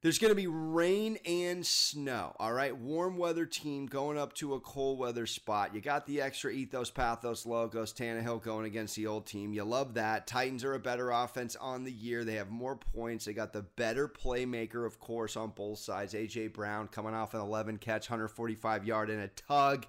There's 0.00 0.20
going 0.20 0.30
to 0.30 0.36
be 0.36 0.46
rain 0.46 1.18
and 1.26 1.66
snow. 1.66 2.32
All 2.38 2.52
right. 2.52 2.76
Warm 2.76 3.16
weather 3.16 3.44
team 3.44 3.86
going 3.86 4.16
up 4.16 4.32
to 4.34 4.54
a 4.54 4.60
cold 4.60 5.00
weather 5.00 5.26
spot. 5.26 5.74
You 5.74 5.80
got 5.80 6.06
the 6.06 6.20
extra 6.20 6.52
ethos, 6.52 6.88
pathos, 6.88 7.44
logos, 7.44 7.92
Tannehill 7.92 8.40
going 8.40 8.64
against 8.66 8.94
the 8.94 9.08
old 9.08 9.26
team. 9.26 9.52
You 9.52 9.64
love 9.64 9.94
that. 9.94 10.28
Titans 10.28 10.62
are 10.62 10.74
a 10.74 10.78
better 10.78 11.10
offense 11.10 11.56
on 11.56 11.82
the 11.82 11.90
year. 11.90 12.22
They 12.22 12.34
have 12.34 12.48
more 12.48 12.76
points. 12.76 13.24
They 13.24 13.32
got 13.32 13.52
the 13.52 13.62
better 13.62 14.06
playmaker, 14.06 14.86
of 14.86 15.00
course, 15.00 15.36
on 15.36 15.50
both 15.50 15.80
sides. 15.80 16.14
A.J. 16.14 16.48
Brown 16.48 16.86
coming 16.86 17.14
off 17.14 17.34
an 17.34 17.40
11 17.40 17.78
catch, 17.78 18.08
145 18.08 18.84
yard 18.84 19.10
and 19.10 19.22
a 19.22 19.28
tug 19.28 19.84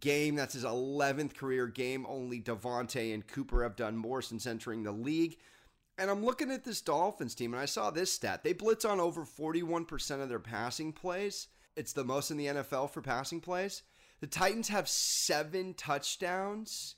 game. 0.00 0.34
That's 0.34 0.52
his 0.52 0.64
11th 0.64 1.34
career 1.34 1.66
game. 1.66 2.04
Only 2.06 2.42
Davante 2.42 3.14
and 3.14 3.26
Cooper 3.26 3.62
have 3.62 3.74
done 3.74 3.96
more 3.96 4.20
since 4.20 4.46
entering 4.46 4.82
the 4.82 4.92
league. 4.92 5.38
And 5.98 6.10
I'm 6.10 6.24
looking 6.24 6.50
at 6.50 6.64
this 6.64 6.82
Dolphins 6.82 7.34
team, 7.34 7.54
and 7.54 7.62
I 7.62 7.66
saw 7.66 7.90
this 7.90 8.12
stat. 8.12 8.44
They 8.44 8.52
blitz 8.52 8.84
on 8.84 9.00
over 9.00 9.24
41% 9.24 10.22
of 10.22 10.28
their 10.28 10.38
passing 10.38 10.92
plays. 10.92 11.48
It's 11.74 11.92
the 11.92 12.04
most 12.04 12.30
in 12.30 12.36
the 12.36 12.46
NFL 12.46 12.90
for 12.90 13.00
passing 13.00 13.40
plays. 13.40 13.82
The 14.20 14.26
Titans 14.26 14.68
have 14.68 14.88
seven 14.88 15.74
touchdowns 15.74 16.96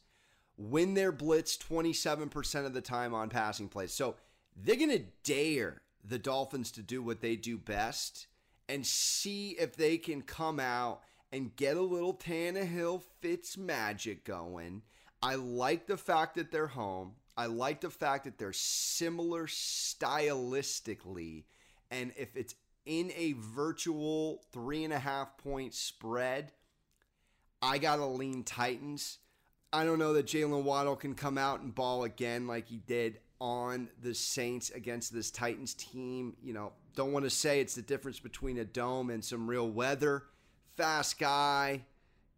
when 0.56 0.94
they're 0.94 1.12
blitzed 1.12 1.58
27% 1.66 2.66
of 2.66 2.74
the 2.74 2.80
time 2.80 3.14
on 3.14 3.28
passing 3.28 3.68
plays. 3.68 3.92
So 3.92 4.16
they're 4.56 4.76
going 4.76 4.90
to 4.90 5.04
dare 5.24 5.78
the 6.04 6.18
Dolphins 6.18 6.72
to 6.72 6.82
do 6.82 7.02
what 7.02 7.20
they 7.20 7.36
do 7.36 7.56
best 7.56 8.26
and 8.68 8.86
see 8.86 9.50
if 9.50 9.76
they 9.76 9.96
can 9.98 10.22
come 10.22 10.60
out 10.60 11.02
and 11.32 11.54
get 11.56 11.76
a 11.76 11.82
little 11.82 12.14
Tannehill 12.14 13.02
Fitz 13.20 13.56
magic 13.56 14.24
going. 14.24 14.82
I 15.22 15.34
like 15.34 15.86
the 15.86 15.96
fact 15.96 16.36
that 16.36 16.50
they're 16.50 16.68
home. 16.68 17.12
I 17.38 17.46
like 17.46 17.80
the 17.80 17.88
fact 17.88 18.24
that 18.24 18.36
they're 18.36 18.52
similar 18.52 19.46
stylistically. 19.46 21.44
And 21.88 22.12
if 22.16 22.36
it's 22.36 22.56
in 22.84 23.12
a 23.16 23.34
virtual 23.38 24.42
three 24.52 24.82
and 24.82 24.92
a 24.92 24.98
half 24.98 25.38
point 25.38 25.72
spread, 25.72 26.50
I 27.62 27.78
got 27.78 27.96
to 27.96 28.06
lean 28.06 28.42
Titans. 28.42 29.18
I 29.72 29.84
don't 29.84 30.00
know 30.00 30.14
that 30.14 30.26
Jaylen 30.26 30.64
Waddle 30.64 30.96
can 30.96 31.14
come 31.14 31.38
out 31.38 31.60
and 31.60 31.72
ball 31.72 32.02
again 32.02 32.48
like 32.48 32.66
he 32.66 32.78
did 32.78 33.20
on 33.40 33.88
the 34.02 34.14
Saints 34.14 34.70
against 34.70 35.14
this 35.14 35.30
Titans 35.30 35.74
team. 35.74 36.34
You 36.42 36.54
know, 36.54 36.72
don't 36.96 37.12
want 37.12 37.24
to 37.24 37.30
say 37.30 37.60
it's 37.60 37.76
the 37.76 37.82
difference 37.82 38.18
between 38.18 38.58
a 38.58 38.64
dome 38.64 39.10
and 39.10 39.24
some 39.24 39.48
real 39.48 39.70
weather. 39.70 40.24
Fast 40.76 41.20
guy, 41.20 41.84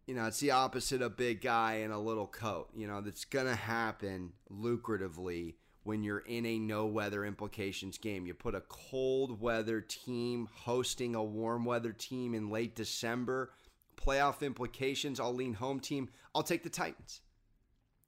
you 0.07 0.15
know, 0.15 0.25
it's 0.25 0.39
the 0.39 0.51
opposite 0.51 1.01
of 1.01 1.17
big 1.17 1.41
guy 1.41 1.75
in 1.75 1.91
a 1.91 1.99
little 1.99 2.27
coat. 2.27 2.69
You 2.75 2.87
know, 2.87 3.01
that's 3.01 3.25
going 3.25 3.45
to 3.45 3.55
happen 3.55 4.33
lucratively 4.51 5.55
when 5.83 6.03
you're 6.03 6.19
in 6.19 6.45
a 6.45 6.59
no 6.59 6.85
weather 6.85 7.25
implications 7.25 7.97
game. 7.97 8.25
You 8.25 8.33
put 8.33 8.55
a 8.55 8.61
cold 8.61 9.41
weather 9.41 9.81
team 9.81 10.47
hosting 10.53 11.15
a 11.15 11.23
warm 11.23 11.65
weather 11.65 11.93
team 11.93 12.33
in 12.33 12.49
late 12.49 12.75
December. 12.75 13.51
Playoff 13.95 14.41
implications, 14.41 15.19
I'll 15.19 15.33
lean 15.33 15.53
home 15.53 15.79
team. 15.79 16.09
I'll 16.33 16.43
take 16.43 16.63
the 16.63 16.69
Titans. 16.69 17.21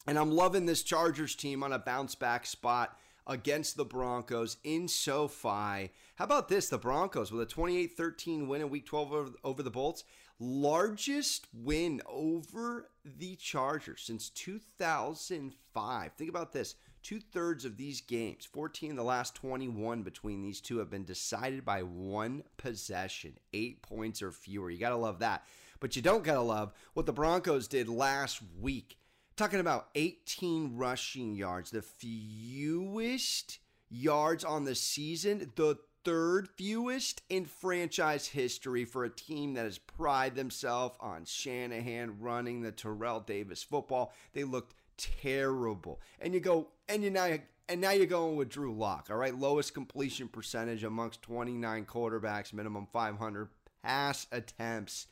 And 0.07 0.17
I'm 0.17 0.31
loving 0.31 0.65
this 0.65 0.83
Chargers 0.83 1.35
team 1.35 1.63
on 1.63 1.71
a 1.71 1.79
bounce 1.79 2.15
back 2.15 2.45
spot 2.45 2.97
against 3.25 3.77
the 3.77 3.85
Broncos 3.85 4.57
in 4.63 4.87
SoFi. 4.87 5.91
How 6.15 6.25
about 6.25 6.49
this? 6.49 6.67
The 6.67 6.77
Broncos 6.77 7.31
with 7.31 7.41
a 7.41 7.45
28 7.45 7.95
13 7.95 8.47
win 8.47 8.61
in 8.61 8.69
week 8.69 8.85
12 8.85 9.13
over, 9.13 9.31
over 9.43 9.63
the 9.63 9.71
Bolts 9.71 10.03
largest 10.39 11.47
win 11.53 12.01
over 12.07 12.89
the 13.05 13.35
Chargers 13.35 14.01
since 14.01 14.29
2005. 14.29 16.13
Think 16.13 16.29
about 16.29 16.51
this. 16.51 16.75
Two 17.01 17.19
thirds 17.19 17.65
of 17.65 17.75
these 17.75 17.99
games, 17.99 18.45
14 18.45 18.91
of 18.91 18.97
the 18.97 19.03
last 19.03 19.35
21 19.35 20.03
between 20.03 20.41
these 20.41 20.61
two, 20.61 20.77
have 20.77 20.89
been 20.89 21.03
decided 21.03 21.65
by 21.65 21.81
one 21.83 22.43
possession, 22.55 23.33
eight 23.53 23.81
points 23.81 24.21
or 24.21 24.31
fewer. 24.31 24.69
You 24.69 24.79
got 24.79 24.89
to 24.89 24.95
love 24.95 25.19
that. 25.19 25.43
But 25.81 25.97
you 25.97 26.01
don't 26.01 26.23
got 26.23 26.35
to 26.35 26.41
love 26.41 26.71
what 26.93 27.05
the 27.05 27.11
Broncos 27.11 27.67
did 27.67 27.89
last 27.89 28.39
week. 28.61 28.97
Talking 29.35 29.59
about 29.59 29.89
18 29.95 30.77
rushing 30.77 31.35
yards, 31.35 31.71
the 31.71 31.81
fewest 31.81 33.59
yards 33.89 34.45
on 34.45 34.63
the 34.63 34.75
season, 34.75 35.51
the 35.55 35.77
third 36.03 36.47
fewest 36.49 37.21
in 37.29 37.45
franchise 37.45 38.27
history 38.27 38.85
for 38.85 39.03
a 39.03 39.09
team 39.09 39.53
that 39.53 39.65
has 39.65 39.77
prided 39.77 40.35
themselves 40.35 40.95
on 40.99 41.25
Shanahan 41.25 42.19
running 42.19 42.61
the 42.61 42.71
Terrell 42.71 43.19
Davis 43.19 43.63
football. 43.63 44.13
They 44.33 44.43
looked 44.43 44.75
terrible. 44.97 46.01
And 46.19 46.33
you 46.33 46.39
go, 46.39 46.69
and 46.87 47.03
you 47.03 47.09
now 47.09 47.37
and 47.69 47.79
now 47.79 47.91
you're 47.91 48.05
going 48.05 48.35
with 48.35 48.49
Drew 48.49 48.73
Lock, 48.73 49.07
all 49.09 49.15
right? 49.15 49.37
Lowest 49.37 49.73
completion 49.73 50.27
percentage 50.27 50.83
amongst 50.83 51.21
29 51.21 51.85
quarterbacks, 51.85 52.53
minimum 52.53 52.87
500 52.91 53.47
pass 53.81 54.27
attempts 54.31 55.07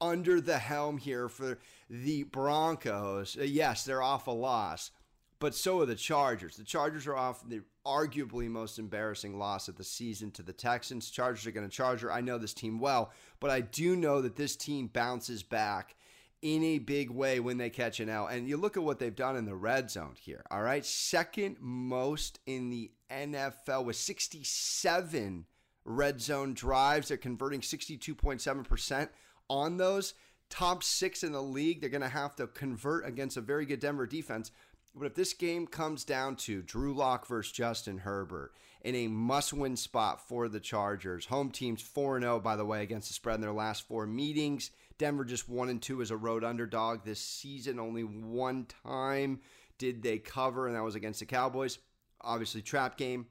under 0.00 0.40
the 0.40 0.58
helm 0.58 0.98
here 0.98 1.28
for 1.28 1.58
the 1.90 2.24
Broncos. 2.24 3.36
Uh, 3.38 3.44
yes, 3.44 3.84
they're 3.84 4.02
off 4.02 4.26
a 4.26 4.30
loss, 4.30 4.90
but 5.38 5.54
so 5.54 5.80
are 5.80 5.86
the 5.86 5.94
Chargers. 5.94 6.56
The 6.56 6.64
Chargers 6.64 7.06
are 7.06 7.16
off 7.16 7.48
the 7.48 7.62
arguably 7.86 8.48
most 8.48 8.78
embarrassing 8.78 9.38
loss 9.38 9.68
of 9.68 9.76
the 9.76 9.84
season 9.84 10.30
to 10.32 10.42
the 10.42 10.52
Texans. 10.52 11.10
Chargers 11.10 11.46
are 11.46 11.52
going 11.52 11.68
to 11.68 11.74
Charger. 11.74 12.10
I 12.10 12.20
know 12.20 12.38
this 12.38 12.54
team 12.54 12.78
well, 12.78 13.12
but 13.40 13.50
I 13.50 13.60
do 13.60 13.96
know 13.96 14.22
that 14.22 14.36
this 14.36 14.56
team 14.56 14.88
bounces 14.88 15.42
back 15.42 15.94
in 16.42 16.62
a 16.62 16.78
big 16.78 17.10
way 17.10 17.40
when 17.40 17.58
they 17.58 17.70
catch 17.70 18.00
an 18.00 18.08
L. 18.08 18.26
And 18.26 18.48
you 18.48 18.56
look 18.56 18.76
at 18.76 18.82
what 18.82 18.98
they've 18.98 19.14
done 19.14 19.36
in 19.36 19.44
the 19.44 19.54
red 19.54 19.90
zone 19.90 20.14
here. 20.18 20.44
All 20.50 20.62
right, 20.62 20.84
second 20.84 21.56
most 21.60 22.40
in 22.46 22.70
the 22.70 22.90
NFL 23.10 23.84
with 23.84 23.96
67 23.96 25.46
red 25.84 26.20
zone 26.20 26.54
drives. 26.54 27.08
They're 27.08 27.16
converting 27.16 27.60
62.7% 27.60 29.08
on 29.48 29.76
those. 29.76 30.14
Top 30.48 30.84
six 30.84 31.24
in 31.24 31.32
the 31.32 31.42
league. 31.42 31.80
They're 31.80 31.90
going 31.90 32.02
to 32.02 32.08
have 32.08 32.36
to 32.36 32.46
convert 32.46 33.06
against 33.06 33.36
a 33.36 33.40
very 33.40 33.66
good 33.66 33.80
Denver 33.80 34.06
defense. 34.06 34.52
But 34.96 35.06
if 35.06 35.14
this 35.14 35.34
game 35.34 35.66
comes 35.66 36.04
down 36.04 36.36
to 36.36 36.62
Drew 36.62 36.94
Lock 36.94 37.26
versus 37.26 37.52
Justin 37.52 37.98
Herbert 37.98 38.54
in 38.80 38.94
a 38.94 39.08
must 39.08 39.52
win 39.52 39.76
spot 39.76 40.26
for 40.26 40.48
the 40.48 40.58
Chargers, 40.58 41.26
home 41.26 41.50
team's 41.50 41.82
4 41.82 42.18
0, 42.18 42.40
by 42.40 42.56
the 42.56 42.64
way, 42.64 42.82
against 42.82 43.08
the 43.08 43.14
spread 43.14 43.34
in 43.34 43.42
their 43.42 43.52
last 43.52 43.86
four 43.86 44.06
meetings. 44.06 44.70
Denver 44.96 45.26
just 45.26 45.50
1 45.50 45.68
and 45.68 45.82
2 45.82 46.00
as 46.00 46.10
a 46.10 46.16
road 46.16 46.44
underdog 46.44 47.04
this 47.04 47.20
season. 47.20 47.78
Only 47.78 48.04
one 48.04 48.66
time 48.84 49.40
did 49.76 50.02
they 50.02 50.16
cover, 50.16 50.66
and 50.66 50.74
that 50.74 50.82
was 50.82 50.94
against 50.94 51.20
the 51.20 51.26
Cowboys. 51.26 51.78
Obviously, 52.22 52.62
trap 52.62 52.96
game. 52.96 53.26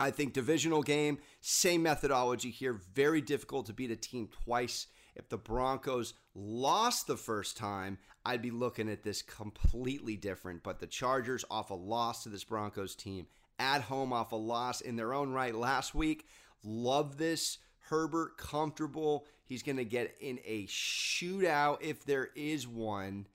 I 0.00 0.10
think 0.10 0.32
divisional 0.32 0.82
game, 0.82 1.18
same 1.42 1.82
methodology 1.82 2.50
here. 2.50 2.80
Very 2.94 3.20
difficult 3.20 3.66
to 3.66 3.74
beat 3.74 3.90
a 3.90 3.96
team 3.96 4.28
twice. 4.44 4.86
If 5.14 5.28
the 5.30 5.38
Broncos 5.38 6.12
lost 6.34 7.06
the 7.06 7.16
first 7.16 7.56
time, 7.56 7.98
I'd 8.26 8.42
be 8.42 8.50
looking 8.50 8.90
at 8.90 9.02
this 9.04 9.22
completely 9.22 10.16
different. 10.16 10.62
But 10.62 10.80
the 10.80 10.86
Chargers 10.86 11.44
off 11.50 11.70
a 11.70 11.74
loss 11.74 12.24
to 12.24 12.28
this 12.28 12.44
Broncos 12.44 12.94
team 12.94 13.26
at 13.58 13.82
home 13.82 14.12
off 14.12 14.32
a 14.32 14.36
loss 14.36 14.80
in 14.82 14.96
their 14.96 15.14
own 15.14 15.32
right 15.32 15.54
last 15.54 15.94
week. 15.94 16.26
Love 16.62 17.16
this. 17.16 17.58
Herbert 17.88 18.36
comfortable. 18.36 19.26
He's 19.44 19.62
going 19.62 19.76
to 19.76 19.84
get 19.84 20.16
in 20.20 20.40
a 20.44 20.66
shootout 20.66 21.78
if 21.80 22.04
there 22.04 22.30
is 22.34 22.66
one. 22.66 23.26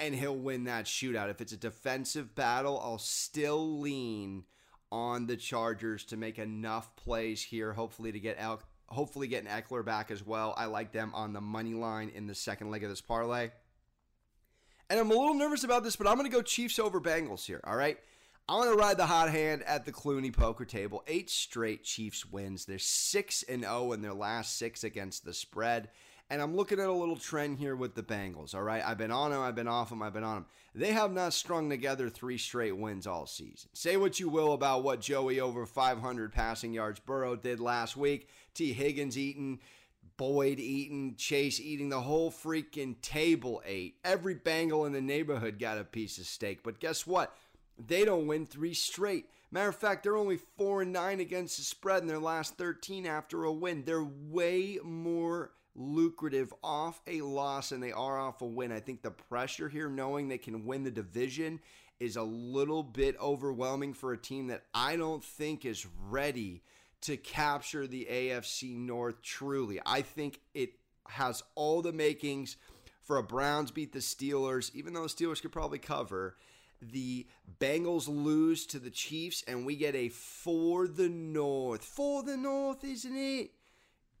and 0.00 0.14
he'll 0.14 0.36
win 0.36 0.64
that 0.64 0.86
shootout. 0.86 1.30
If 1.30 1.40
it's 1.40 1.52
a 1.52 1.56
defensive 1.58 2.34
battle, 2.34 2.80
I'll 2.82 2.98
still 2.98 3.78
lean 3.80 4.44
on 4.90 5.26
the 5.26 5.36
Chargers 5.36 6.04
to 6.06 6.16
make 6.16 6.38
enough 6.38 6.96
plays 6.96 7.42
here, 7.42 7.74
hopefully 7.74 8.10
to 8.12 8.18
get 8.18 8.36
El- 8.38 8.62
hopefully 8.88 9.28
getting 9.28 9.48
Ekeler 9.50 9.84
back 9.84 10.10
as 10.10 10.26
well. 10.26 10.54
I 10.56 10.64
like 10.64 10.90
them 10.92 11.12
on 11.14 11.32
the 11.32 11.40
money 11.40 11.74
line 11.74 12.08
in 12.08 12.26
the 12.26 12.34
second 12.34 12.70
leg 12.70 12.82
of 12.82 12.90
this 12.90 13.00
parlay. 13.02 13.50
And 14.90 14.98
I'm 14.98 15.10
a 15.12 15.14
little 15.14 15.34
nervous 15.34 15.62
about 15.62 15.84
this, 15.84 15.94
but 15.94 16.08
I'm 16.08 16.16
going 16.16 16.28
to 16.28 16.36
go 16.36 16.42
Chiefs 16.42 16.80
over 16.80 17.00
Bengals 17.00 17.46
here, 17.46 17.60
all 17.62 17.76
right? 17.76 17.96
I 18.48 18.56
want 18.56 18.70
to 18.70 18.76
ride 18.76 18.96
the 18.96 19.06
hot 19.06 19.30
hand 19.30 19.62
at 19.62 19.84
the 19.84 19.92
Clooney 19.92 20.32
poker 20.36 20.64
table. 20.64 21.04
Eight 21.06 21.30
straight 21.30 21.84
Chiefs 21.84 22.26
wins. 22.26 22.64
They're 22.64 22.80
6 22.80 23.44
and 23.44 23.62
0 23.62 23.92
in 23.92 24.02
their 24.02 24.12
last 24.12 24.58
6 24.58 24.82
against 24.82 25.24
the 25.24 25.32
spread. 25.32 25.90
And 26.28 26.42
I'm 26.42 26.56
looking 26.56 26.80
at 26.80 26.88
a 26.88 26.92
little 26.92 27.16
trend 27.16 27.58
here 27.58 27.76
with 27.76 27.94
the 27.94 28.02
Bengals, 28.02 28.52
all 28.52 28.64
right? 28.64 28.84
I've 28.84 28.98
been 28.98 29.12
on 29.12 29.30
them, 29.30 29.40
I've 29.40 29.54
been 29.54 29.68
off 29.68 29.90
them, 29.90 30.02
I've 30.02 30.12
been 30.12 30.24
on 30.24 30.34
them. 30.34 30.46
They 30.74 30.92
have 30.92 31.12
not 31.12 31.34
strung 31.34 31.70
together 31.70 32.08
three 32.08 32.38
straight 32.38 32.76
wins 32.76 33.06
all 33.06 33.26
season. 33.26 33.70
Say 33.72 33.96
what 33.96 34.18
you 34.18 34.28
will 34.28 34.52
about 34.52 34.82
what 34.82 35.00
Joey 35.00 35.38
over 35.38 35.66
500 35.66 36.32
passing 36.32 36.72
yards 36.72 36.98
Burrow 36.98 37.36
did 37.36 37.60
last 37.60 37.96
week. 37.96 38.28
Tee 38.54 38.72
Higgins 38.72 39.16
eating, 39.16 39.60
Boyd 40.20 40.60
eating, 40.60 41.14
Chase 41.16 41.58
eating, 41.58 41.88
the 41.88 42.02
whole 42.02 42.30
freaking 42.30 43.00
table 43.00 43.62
ate. 43.64 43.96
Every 44.04 44.34
bangle 44.34 44.84
in 44.84 44.92
the 44.92 45.00
neighborhood 45.00 45.58
got 45.58 45.78
a 45.78 45.84
piece 45.84 46.18
of 46.18 46.26
steak. 46.26 46.62
But 46.62 46.78
guess 46.78 47.06
what? 47.06 47.34
They 47.78 48.04
don't 48.04 48.26
win 48.26 48.44
three 48.44 48.74
straight. 48.74 49.30
Matter 49.50 49.70
of 49.70 49.76
fact, 49.76 50.02
they're 50.02 50.18
only 50.18 50.38
four 50.58 50.82
and 50.82 50.92
nine 50.92 51.20
against 51.20 51.56
the 51.56 51.62
spread 51.62 52.02
in 52.02 52.06
their 52.06 52.18
last 52.18 52.58
13 52.58 53.06
after 53.06 53.44
a 53.44 53.52
win. 53.52 53.84
They're 53.86 54.04
way 54.04 54.78
more 54.84 55.52
lucrative 55.74 56.52
off 56.62 57.00
a 57.06 57.22
loss 57.22 57.70
than 57.70 57.80
they 57.80 57.92
are 57.92 58.18
off 58.18 58.42
a 58.42 58.46
win. 58.46 58.72
I 58.72 58.80
think 58.80 59.00
the 59.00 59.10
pressure 59.10 59.70
here, 59.70 59.88
knowing 59.88 60.28
they 60.28 60.36
can 60.36 60.66
win 60.66 60.84
the 60.84 60.90
division, 60.90 61.60
is 61.98 62.16
a 62.16 62.22
little 62.22 62.82
bit 62.82 63.18
overwhelming 63.18 63.94
for 63.94 64.12
a 64.12 64.18
team 64.18 64.48
that 64.48 64.64
I 64.74 64.96
don't 64.96 65.24
think 65.24 65.64
is 65.64 65.86
ready 66.10 66.62
to 67.02 67.16
capture 67.16 67.86
the 67.86 68.06
AFC 68.10 68.76
North 68.76 69.22
truly. 69.22 69.80
I 69.84 70.02
think 70.02 70.40
it 70.54 70.70
has 71.08 71.42
all 71.54 71.82
the 71.82 71.92
makings 71.92 72.56
for 73.02 73.16
a 73.16 73.22
Browns 73.22 73.70
beat 73.70 73.92
the 73.92 73.98
Steelers, 73.98 74.70
even 74.74 74.92
though 74.92 75.02
the 75.02 75.08
Steelers 75.08 75.42
could 75.42 75.52
probably 75.52 75.78
cover. 75.78 76.36
The 76.82 77.26
Bengals 77.58 78.08
lose 78.08 78.66
to 78.66 78.78
the 78.78 78.90
Chiefs, 78.90 79.42
and 79.46 79.66
we 79.66 79.76
get 79.76 79.94
a 79.94 80.08
for 80.08 80.86
the 80.86 81.08
North. 81.08 81.84
For 81.84 82.22
the 82.22 82.36
North, 82.36 82.84
isn't 82.84 83.16
it? 83.16 83.50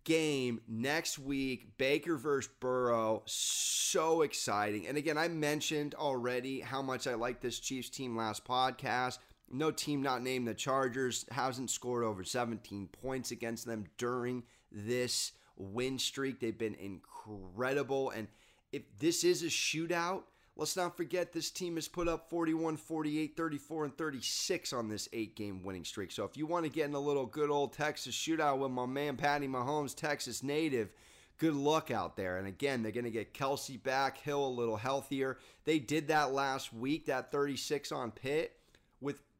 game 0.04 0.60
next 0.66 1.18
week 1.18 1.76
Baker 1.78 2.16
versus 2.16 2.50
Burrow. 2.60 3.22
So 3.26 4.22
exciting. 4.22 4.86
And 4.86 4.96
again, 4.96 5.18
I 5.18 5.28
mentioned 5.28 5.94
already 5.94 6.60
how 6.60 6.82
much 6.82 7.06
I 7.06 7.14
like 7.14 7.40
this 7.40 7.58
Chiefs 7.58 7.90
team 7.90 8.16
last 8.16 8.44
podcast. 8.44 9.18
No 9.50 9.70
team 9.70 10.02
not 10.02 10.22
named 10.22 10.46
the 10.46 10.54
Chargers 10.54 11.26
hasn't 11.30 11.70
scored 11.70 12.04
over 12.04 12.22
17 12.22 12.88
points 13.02 13.30
against 13.30 13.66
them 13.66 13.86
during 13.98 14.44
this 14.70 15.32
win 15.56 15.98
streak. 15.98 16.40
They've 16.40 16.56
been 16.56 16.76
incredible. 16.76 18.10
And 18.10 18.28
if 18.72 18.82
this 18.98 19.24
is 19.24 19.42
a 19.42 19.46
shootout, 19.46 20.22
Let's 20.60 20.76
not 20.76 20.94
forget 20.94 21.32
this 21.32 21.50
team 21.50 21.76
has 21.76 21.88
put 21.88 22.06
up 22.06 22.28
41, 22.28 22.76
48, 22.76 23.34
34, 23.34 23.84
and 23.86 23.96
36 23.96 24.72
on 24.74 24.88
this 24.90 25.08
eight 25.14 25.34
game 25.34 25.62
winning 25.62 25.84
streak. 25.84 26.12
So 26.12 26.24
if 26.24 26.36
you 26.36 26.44
want 26.44 26.66
to 26.66 26.70
get 26.70 26.86
in 26.86 26.94
a 26.94 27.00
little 27.00 27.24
good 27.24 27.48
old 27.48 27.72
Texas 27.72 28.14
shootout 28.14 28.58
with 28.58 28.70
my 28.70 28.84
man 28.84 29.16
Patty 29.16 29.48
Mahomes, 29.48 29.94
Texas 29.94 30.42
native, 30.42 30.90
good 31.38 31.54
luck 31.54 31.90
out 31.90 32.14
there. 32.14 32.36
And 32.36 32.46
again, 32.46 32.82
they're 32.82 32.92
going 32.92 33.04
to 33.04 33.10
get 33.10 33.32
Kelce 33.32 33.82
back, 33.82 34.18
Hill 34.18 34.44
a 34.44 34.48
little 34.48 34.76
healthier. 34.76 35.38
They 35.64 35.78
did 35.78 36.08
that 36.08 36.32
last 36.32 36.74
week, 36.74 37.06
that 37.06 37.32
36 37.32 37.90
on 37.90 38.10
Pitt, 38.10 38.54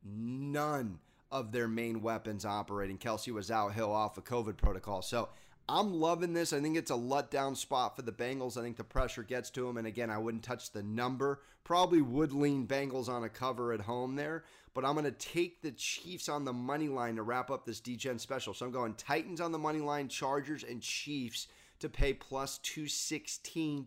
none 0.04 0.99
of 1.30 1.52
their 1.52 1.69
main 1.69 2.02
weapons 2.02 2.45
operating. 2.45 2.99
Kelce 2.99 3.33
was 3.33 3.50
out, 3.50 3.75
Hill 3.75 3.92
off 3.92 4.19
a 4.19 4.23
COVID 4.23 4.57
protocol. 4.57 5.02
So 5.02 5.28
I'm 5.69 5.95
loving 5.95 6.33
this. 6.33 6.52
I 6.52 6.61
think 6.61 6.76
it's 6.76 6.90
a 6.90 6.95
letdown 6.95 7.56
spot 7.56 7.95
for 7.95 8.02
the 8.02 8.13
Bengals. 8.13 8.56
I 8.56 8.63
think 8.63 8.76
the 8.76 8.84
pressure 8.84 9.23
gets 9.23 9.50
to 9.50 9.67
them. 9.67 9.76
And 9.76 9.86
again, 9.86 10.10
I 10.10 10.19
wouldn't 10.19 10.43
touch 10.43 10.73
the 10.73 10.82
number. 10.82 11.43
Probably 11.63 12.02
would 12.02 12.32
lean 12.32 12.67
Bengals 12.67 13.08
on 13.08 13.23
a 13.23 13.28
cover 13.28 13.73
at 13.73 13.82
home 13.82 14.17
there. 14.17 14.45
But 14.75 14.84
I'm 14.84 14.95
going 14.95 15.04
to 15.04 15.13
take 15.13 15.63
the 15.63 15.71
Chiefs 15.71 16.28
on 16.28 16.45
the 16.45 16.52
money 16.52 16.89
line 16.89 17.17
to 17.17 17.23
wrap 17.23 17.50
up 17.50 17.67
this 17.67 17.80
DGen 17.80 18.19
special. 18.19 18.52
So 18.52 18.67
I'm 18.67 18.73
going 18.73 18.95
Titans 18.95 19.41
on 19.41 19.52
the 19.52 19.58
money 19.58 19.80
line, 19.80 20.08
Chargers 20.08 20.65
and 20.65 20.80
Chiefs 20.82 21.47
to 21.78 21.89
pay 21.89 22.15
plus 22.15 22.58
216. 22.58 23.86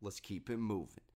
Let's 0.00 0.20
keep 0.20 0.48
it 0.48 0.56
moving. 0.56 1.09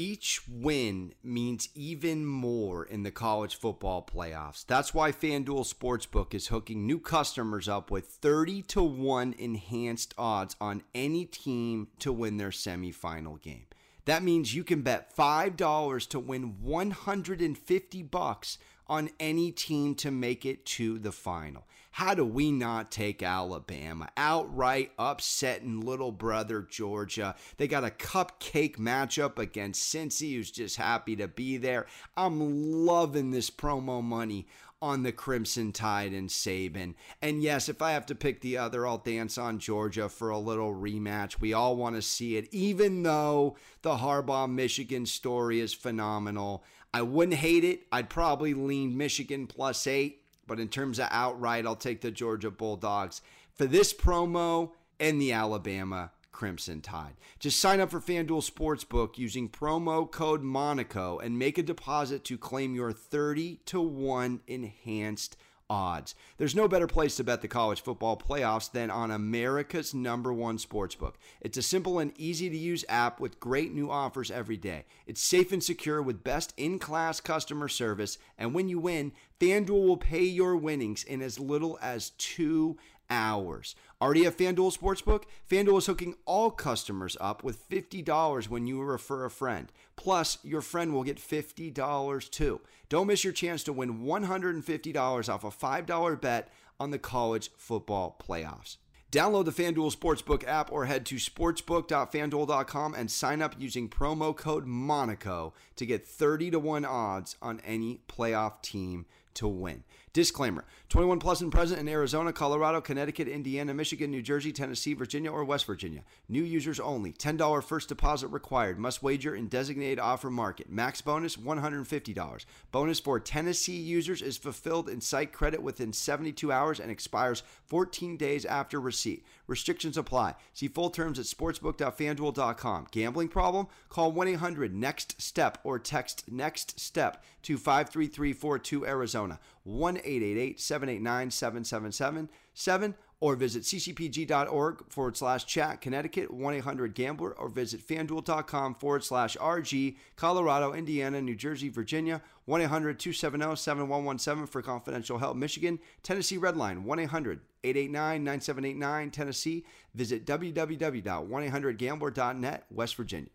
Each 0.00 0.40
win 0.48 1.12
means 1.24 1.70
even 1.74 2.24
more 2.24 2.84
in 2.84 3.02
the 3.02 3.10
college 3.10 3.56
football 3.56 4.00
playoffs. 4.06 4.64
That's 4.64 4.94
why 4.94 5.10
FanDuel 5.10 5.66
Sportsbook 5.66 6.34
is 6.34 6.46
hooking 6.46 6.86
new 6.86 7.00
customers 7.00 7.68
up 7.68 7.90
with 7.90 8.06
30 8.06 8.62
to 8.62 8.80
1 8.80 9.34
enhanced 9.36 10.14
odds 10.16 10.54
on 10.60 10.84
any 10.94 11.24
team 11.24 11.88
to 11.98 12.12
win 12.12 12.36
their 12.36 12.50
semifinal 12.50 13.42
game. 13.42 13.66
That 14.04 14.22
means 14.22 14.54
you 14.54 14.62
can 14.62 14.82
bet 14.82 15.16
$5 15.16 16.08
to 16.10 16.18
win 16.20 16.62
150 16.62 18.02
bucks 18.04 18.58
on 18.86 19.10
any 19.18 19.50
team 19.50 19.96
to 19.96 20.12
make 20.12 20.46
it 20.46 20.64
to 20.66 21.00
the 21.00 21.10
final. 21.10 21.66
How 21.90 22.14
do 22.14 22.24
we 22.24 22.52
not 22.52 22.90
take 22.90 23.22
Alabama? 23.22 24.08
Outright 24.16 24.92
upsetting 24.98 25.80
little 25.80 26.12
brother 26.12 26.62
Georgia. 26.62 27.34
They 27.56 27.66
got 27.66 27.84
a 27.84 27.90
cupcake 27.90 28.76
matchup 28.76 29.38
against 29.38 29.92
Cincy, 29.92 30.34
who's 30.34 30.50
just 30.50 30.76
happy 30.76 31.16
to 31.16 31.26
be 31.26 31.56
there. 31.56 31.86
I'm 32.16 32.84
loving 32.86 33.30
this 33.30 33.50
promo 33.50 34.02
money 34.02 34.46
on 34.80 35.02
the 35.02 35.12
Crimson 35.12 35.72
Tide 35.72 36.12
and 36.12 36.28
Saban. 36.28 36.94
And 37.20 37.42
yes, 37.42 37.68
if 37.68 37.82
I 37.82 37.92
have 37.92 38.06
to 38.06 38.14
pick 38.14 38.40
the 38.40 38.58
other, 38.58 38.86
I'll 38.86 38.98
dance 38.98 39.36
on 39.36 39.58
Georgia 39.58 40.08
for 40.08 40.30
a 40.30 40.38
little 40.38 40.72
rematch. 40.72 41.40
We 41.40 41.52
all 41.52 41.76
want 41.76 41.96
to 41.96 42.02
see 42.02 42.36
it, 42.36 42.52
even 42.54 43.02
though 43.02 43.56
the 43.82 43.96
Harbaugh 43.96 44.48
Michigan 44.48 45.04
story 45.04 45.58
is 45.58 45.74
phenomenal. 45.74 46.62
I 46.94 47.02
wouldn't 47.02 47.38
hate 47.38 47.64
it. 47.64 47.86
I'd 47.90 48.08
probably 48.08 48.54
lean 48.54 48.96
Michigan 48.96 49.46
plus 49.48 49.86
eight, 49.86 50.22
but 50.48 50.58
in 50.58 50.68
terms 50.68 50.98
of 50.98 51.06
outright, 51.10 51.66
I'll 51.66 51.76
take 51.76 52.00
the 52.00 52.10
Georgia 52.10 52.50
Bulldogs 52.50 53.22
for 53.54 53.66
this 53.66 53.94
promo 53.94 54.72
and 54.98 55.20
the 55.20 55.32
Alabama 55.32 56.10
Crimson 56.32 56.80
Tide. 56.80 57.16
Just 57.38 57.60
sign 57.60 57.80
up 57.80 57.90
for 57.90 58.00
FanDuel 58.00 58.48
Sportsbook 58.48 59.18
using 59.18 59.48
promo 59.48 60.10
code 60.10 60.42
Monaco 60.42 61.18
and 61.18 61.38
make 61.38 61.58
a 61.58 61.62
deposit 61.62 62.24
to 62.24 62.38
claim 62.38 62.74
your 62.74 62.92
30 62.92 63.56
to 63.66 63.80
1 63.80 64.40
enhanced 64.46 65.36
odds. 65.70 66.14
There's 66.38 66.54
no 66.54 66.68
better 66.68 66.86
place 66.86 67.16
to 67.16 67.24
bet 67.24 67.42
the 67.42 67.48
college 67.48 67.82
football 67.82 68.16
playoffs 68.16 68.70
than 68.70 68.90
on 68.90 69.10
America's 69.10 69.92
number 69.92 70.32
one 70.32 70.56
sportsbook. 70.56 71.14
It's 71.40 71.58
a 71.58 71.62
simple 71.62 71.98
and 71.98 72.12
easy 72.16 72.48
to 72.48 72.56
use 72.56 72.84
app 72.88 73.20
with 73.20 73.40
great 73.40 73.74
new 73.74 73.90
offers 73.90 74.30
every 74.30 74.56
day. 74.56 74.84
It's 75.06 75.20
safe 75.20 75.52
and 75.52 75.62
secure 75.62 76.00
with 76.00 76.24
best 76.24 76.54
in 76.56 76.78
class 76.78 77.20
customer 77.20 77.68
service. 77.68 78.18
And 78.38 78.54
when 78.54 78.68
you 78.68 78.78
win, 78.78 79.12
FanDuel 79.40 79.86
will 79.86 79.96
pay 79.98 80.24
your 80.24 80.56
winnings 80.56 81.04
in 81.04 81.20
as 81.20 81.38
little 81.38 81.78
as 81.82 82.10
two 82.10 82.78
hours. 83.10 83.74
Already 84.00 84.24
have 84.24 84.36
FanDuel 84.36 84.76
Sportsbook? 84.76 85.24
FanDuel 85.50 85.78
is 85.78 85.86
hooking 85.86 86.14
all 86.24 86.50
customers 86.50 87.16
up 87.20 87.42
with 87.42 87.68
$50 87.68 88.48
when 88.48 88.66
you 88.66 88.82
refer 88.82 89.24
a 89.24 89.30
friend. 89.30 89.72
Plus, 89.96 90.38
your 90.42 90.60
friend 90.60 90.92
will 90.92 91.02
get 91.02 91.18
$50 91.18 92.30
too. 92.30 92.60
Don't 92.88 93.08
miss 93.08 93.24
your 93.24 93.32
chance 93.32 93.64
to 93.64 93.72
win 93.72 94.04
$150 94.04 95.28
off 95.28 95.44
a 95.44 95.50
$5 95.50 96.20
bet 96.20 96.52
on 96.78 96.90
the 96.90 96.98
college 96.98 97.50
football 97.56 98.16
playoffs. 98.24 98.76
Download 99.10 99.46
the 99.46 99.50
FanDuel 99.50 99.96
Sportsbook 99.96 100.46
app 100.46 100.70
or 100.70 100.84
head 100.84 101.06
to 101.06 101.14
sportsbook.fanduel.com 101.14 102.94
and 102.94 103.10
sign 103.10 103.40
up 103.40 103.54
using 103.58 103.88
promo 103.88 104.36
code 104.36 104.66
Monaco 104.66 105.54
to 105.76 105.86
get 105.86 106.06
30 106.06 106.50
to 106.50 106.58
1 106.58 106.84
odds 106.84 107.36
on 107.40 107.60
any 107.60 108.00
playoff 108.06 108.60
team 108.60 109.06
to 109.32 109.48
win. 109.48 109.84
Disclaimer 110.18 110.64
21 110.88 111.20
plus 111.20 111.42
and 111.42 111.52
present 111.52 111.78
in 111.78 111.88
Arizona, 111.88 112.32
Colorado, 112.32 112.80
Connecticut, 112.80 113.28
Indiana, 113.28 113.72
Michigan, 113.72 114.10
New 114.10 114.20
Jersey, 114.20 114.50
Tennessee, 114.50 114.92
Virginia, 114.92 115.30
or 115.30 115.44
West 115.44 115.64
Virginia. 115.64 116.02
New 116.28 116.42
users 116.42 116.80
only. 116.80 117.12
$10 117.12 117.62
first 117.62 117.88
deposit 117.88 118.26
required. 118.26 118.80
Must 118.80 119.00
wager 119.00 119.36
in 119.36 119.46
designated 119.46 120.00
offer 120.00 120.28
market. 120.28 120.68
Max 120.68 121.00
bonus 121.00 121.36
$150. 121.36 122.44
Bonus 122.72 122.98
for 122.98 123.20
Tennessee 123.20 123.76
users 123.76 124.20
is 124.20 124.36
fulfilled 124.36 124.88
in 124.88 125.00
site 125.00 125.32
credit 125.32 125.62
within 125.62 125.92
72 125.92 126.50
hours 126.50 126.80
and 126.80 126.90
expires 126.90 127.44
14 127.66 128.16
days 128.16 128.44
after 128.44 128.80
receipt. 128.80 129.24
Restrictions 129.46 129.96
apply. 129.96 130.34
See 130.52 130.66
full 130.66 130.90
terms 130.90 131.20
at 131.20 131.26
sportsbook.fanduel.com. 131.26 132.88
Gambling 132.90 133.28
problem? 133.28 133.68
Call 133.88 134.10
1 134.10 134.26
800 134.28 134.74
NEXT 134.74 135.20
STEP 135.22 135.58
or 135.62 135.78
text 135.78 136.24
NEXT 136.28 136.80
STEP 136.80 137.22
to 137.42 137.56
53342 137.56 138.86
Arizona. 138.86 139.38
1 139.68 139.98
888 139.98 140.60
789 140.60 141.30
7777 141.30 142.94
or 143.20 143.34
visit 143.34 143.64
ccpg.org 143.64 144.84
forward 144.88 145.16
slash 145.16 145.44
chat 145.44 145.80
Connecticut 145.80 146.30
1 146.30 146.54
800 146.54 146.94
Gambler 146.94 147.32
or 147.32 147.48
visit 147.48 147.84
fanduel.com 147.86 148.74
forward 148.74 149.04
slash 149.04 149.36
RG 149.36 149.96
Colorado, 150.16 150.72
Indiana, 150.72 151.20
New 151.20 151.34
Jersey, 151.34 151.68
Virginia 151.68 152.22
1 152.46 152.62
800 152.62 152.98
270 152.98 153.56
7117 153.56 154.46
for 154.46 154.62
confidential 154.62 155.18
help 155.18 155.36
Michigan, 155.36 155.78
Tennessee 156.02 156.38
Redline 156.38 156.84
1 156.84 156.98
800 157.00 157.40
889 157.64 158.24
9789 158.24 159.10
Tennessee. 159.10 159.66
Visit 159.94 160.24
www.1800gambler.net 160.24 162.64
West 162.70 162.96
Virginia. 162.96 163.28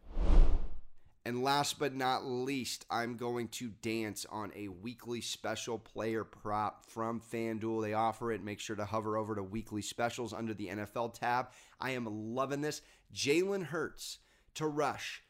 And 1.25 1.41
last 1.41 1.79
but 1.79 1.95
not 1.95 2.25
least, 2.25 2.85
I'm 2.89 3.15
going 3.15 3.47
to 3.49 3.71
dance 3.81 4.25
on 4.29 4.51
a 4.55 4.67
weekly 4.67 5.21
special 5.21 5.79
player 5.79 6.25
prop 6.25 6.85
from 6.85 7.21
FanDuel. 7.21 7.81
They 7.81 7.93
offer 7.93 8.33
it. 8.33 8.43
Make 8.43 8.59
sure 8.59 8.75
to 8.75 8.83
hover 8.83 9.15
over 9.15 9.35
to 9.35 9.43
weekly 9.43 9.81
specials 9.81 10.33
under 10.33 10.53
the 10.53 10.67
NFL 10.67 11.13
tab. 11.13 11.47
I 11.79 11.91
am 11.91 12.35
loving 12.35 12.59
this. 12.59 12.81
Jalen 13.15 13.67
Hurts 13.67 14.17
to 14.55 14.67
rush 14.67 15.23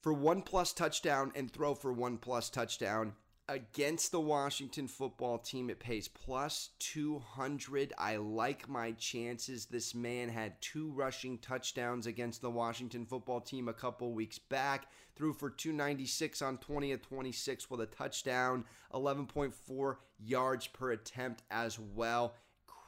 for 0.00 0.12
one 0.12 0.42
plus 0.42 0.72
touchdown 0.72 1.30
and 1.36 1.50
throw 1.50 1.74
for 1.74 1.92
one 1.92 2.16
plus 2.16 2.50
touchdown 2.50 3.12
against 3.50 4.12
the 4.12 4.20
Washington 4.20 4.86
football 4.86 5.36
team. 5.36 5.70
It 5.70 5.80
pays 5.80 6.06
plus 6.06 6.70
200. 6.78 7.92
I 7.98 8.16
like 8.16 8.68
my 8.68 8.92
chances. 8.92 9.66
This 9.66 9.92
man 9.92 10.28
had 10.28 10.60
two 10.60 10.92
rushing 10.92 11.36
touchdowns 11.38 12.06
against 12.06 12.42
the 12.42 12.50
Washington 12.50 13.04
football 13.04 13.40
team 13.40 13.66
a 13.66 13.72
couple 13.72 14.12
weeks 14.12 14.38
back. 14.38 14.86
Threw 15.16 15.32
for 15.32 15.50
296 15.50 16.40
on 16.42 16.58
20 16.58 16.92
of 16.92 17.02
26 17.02 17.68
with 17.68 17.80
a 17.80 17.86
touchdown, 17.86 18.64
11.4 18.94 19.96
yards 20.24 20.68
per 20.68 20.92
attempt 20.92 21.42
as 21.50 21.76
well. 21.76 22.36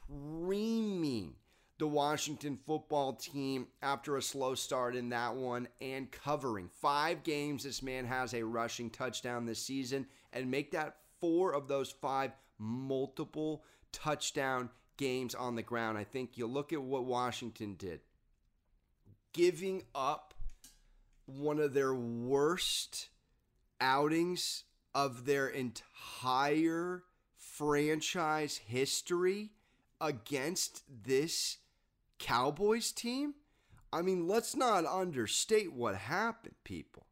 Creaming 0.07 1.35
the 1.83 1.87
Washington 1.87 2.57
football 2.65 3.11
team 3.11 3.67
after 3.81 4.15
a 4.15 4.21
slow 4.21 4.55
start 4.55 4.95
in 4.95 5.09
that 5.09 5.35
one 5.35 5.67
and 5.81 6.09
covering. 6.09 6.69
Five 6.79 7.23
games 7.23 7.65
this 7.65 7.83
man 7.83 8.05
has 8.05 8.33
a 8.33 8.41
rushing 8.41 8.89
touchdown 8.89 9.45
this 9.45 9.59
season 9.59 10.07
and 10.31 10.49
make 10.49 10.71
that 10.71 10.95
four 11.19 11.53
of 11.53 11.67
those 11.67 11.91
five 11.91 12.31
multiple 12.57 13.65
touchdown 13.91 14.69
games 14.95 15.35
on 15.35 15.55
the 15.57 15.61
ground. 15.61 15.97
I 15.97 16.05
think 16.05 16.37
you 16.37 16.47
look 16.47 16.71
at 16.71 16.81
what 16.81 17.03
Washington 17.03 17.75
did, 17.75 17.99
giving 19.33 19.83
up 19.93 20.33
one 21.25 21.59
of 21.59 21.73
their 21.73 21.93
worst 21.93 23.09
outings 23.81 24.63
of 24.95 25.25
their 25.25 25.49
entire 25.49 27.03
franchise 27.35 28.61
history 28.65 29.49
against 29.99 30.83
this 31.03 31.57
Cowboys 32.23 32.93
team. 32.93 33.33
I 33.91 34.01
mean, 34.01 34.29
let's 34.29 34.55
not 34.55 34.85
understate 34.85 35.73
what 35.73 35.95
happened, 35.95 36.55
people. 36.63 37.05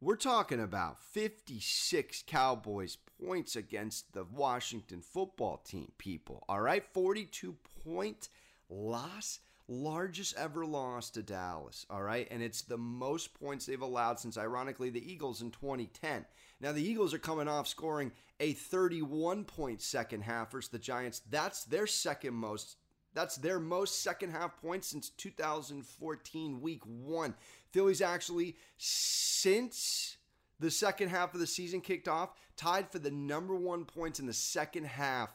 We're 0.00 0.14
talking 0.14 0.60
about 0.60 1.02
56 1.02 2.22
Cowboys 2.28 2.96
points 3.20 3.56
against 3.56 4.12
the 4.12 4.22
Washington 4.22 5.00
football 5.00 5.56
team, 5.56 5.90
people. 5.98 6.44
All 6.48 6.60
right, 6.60 6.84
42 6.94 7.56
point 7.84 8.28
loss, 8.68 9.40
largest 9.66 10.36
ever 10.38 10.64
loss 10.64 11.10
to 11.10 11.22
Dallas. 11.22 11.84
All 11.90 12.02
right, 12.02 12.28
and 12.30 12.40
it's 12.40 12.62
the 12.62 12.78
most 12.78 13.34
points 13.34 13.66
they've 13.66 13.80
allowed 13.80 14.20
since, 14.20 14.38
ironically, 14.38 14.90
the 14.90 15.12
Eagles 15.12 15.42
in 15.42 15.50
2010. 15.50 16.26
Now, 16.60 16.70
the 16.70 16.88
Eagles 16.88 17.12
are 17.12 17.18
coming 17.18 17.48
off 17.48 17.66
scoring 17.66 18.12
a 18.38 18.52
31 18.52 19.46
point 19.46 19.82
second 19.82 20.22
half 20.22 20.52
versus 20.52 20.70
the 20.70 20.78
Giants. 20.78 21.22
That's 21.28 21.64
their 21.64 21.88
second 21.88 22.34
most 22.34 22.76
that's 23.14 23.36
their 23.36 23.60
most 23.60 24.02
second 24.02 24.30
half 24.30 24.60
points 24.60 24.88
since 24.88 25.10
2014, 25.10 26.60
week 26.60 26.82
one. 26.84 27.34
Phillies 27.70 28.02
actually, 28.02 28.56
since 28.76 30.16
the 30.60 30.70
second 30.70 31.08
half 31.08 31.34
of 31.34 31.40
the 31.40 31.46
season 31.46 31.80
kicked 31.80 32.08
off, 32.08 32.30
tied 32.56 32.90
for 32.90 32.98
the 32.98 33.10
number 33.10 33.54
one 33.54 33.84
points 33.84 34.20
in 34.20 34.26
the 34.26 34.32
second 34.32 34.86
half 34.86 35.30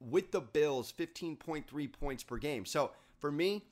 with 0.00 0.32
the 0.32 0.40
Bills, 0.40 0.92
15.3 0.96 1.92
points 1.92 2.22
per 2.22 2.36
game. 2.36 2.64
So 2.64 2.90
for 3.18 3.30
me, 3.30 3.64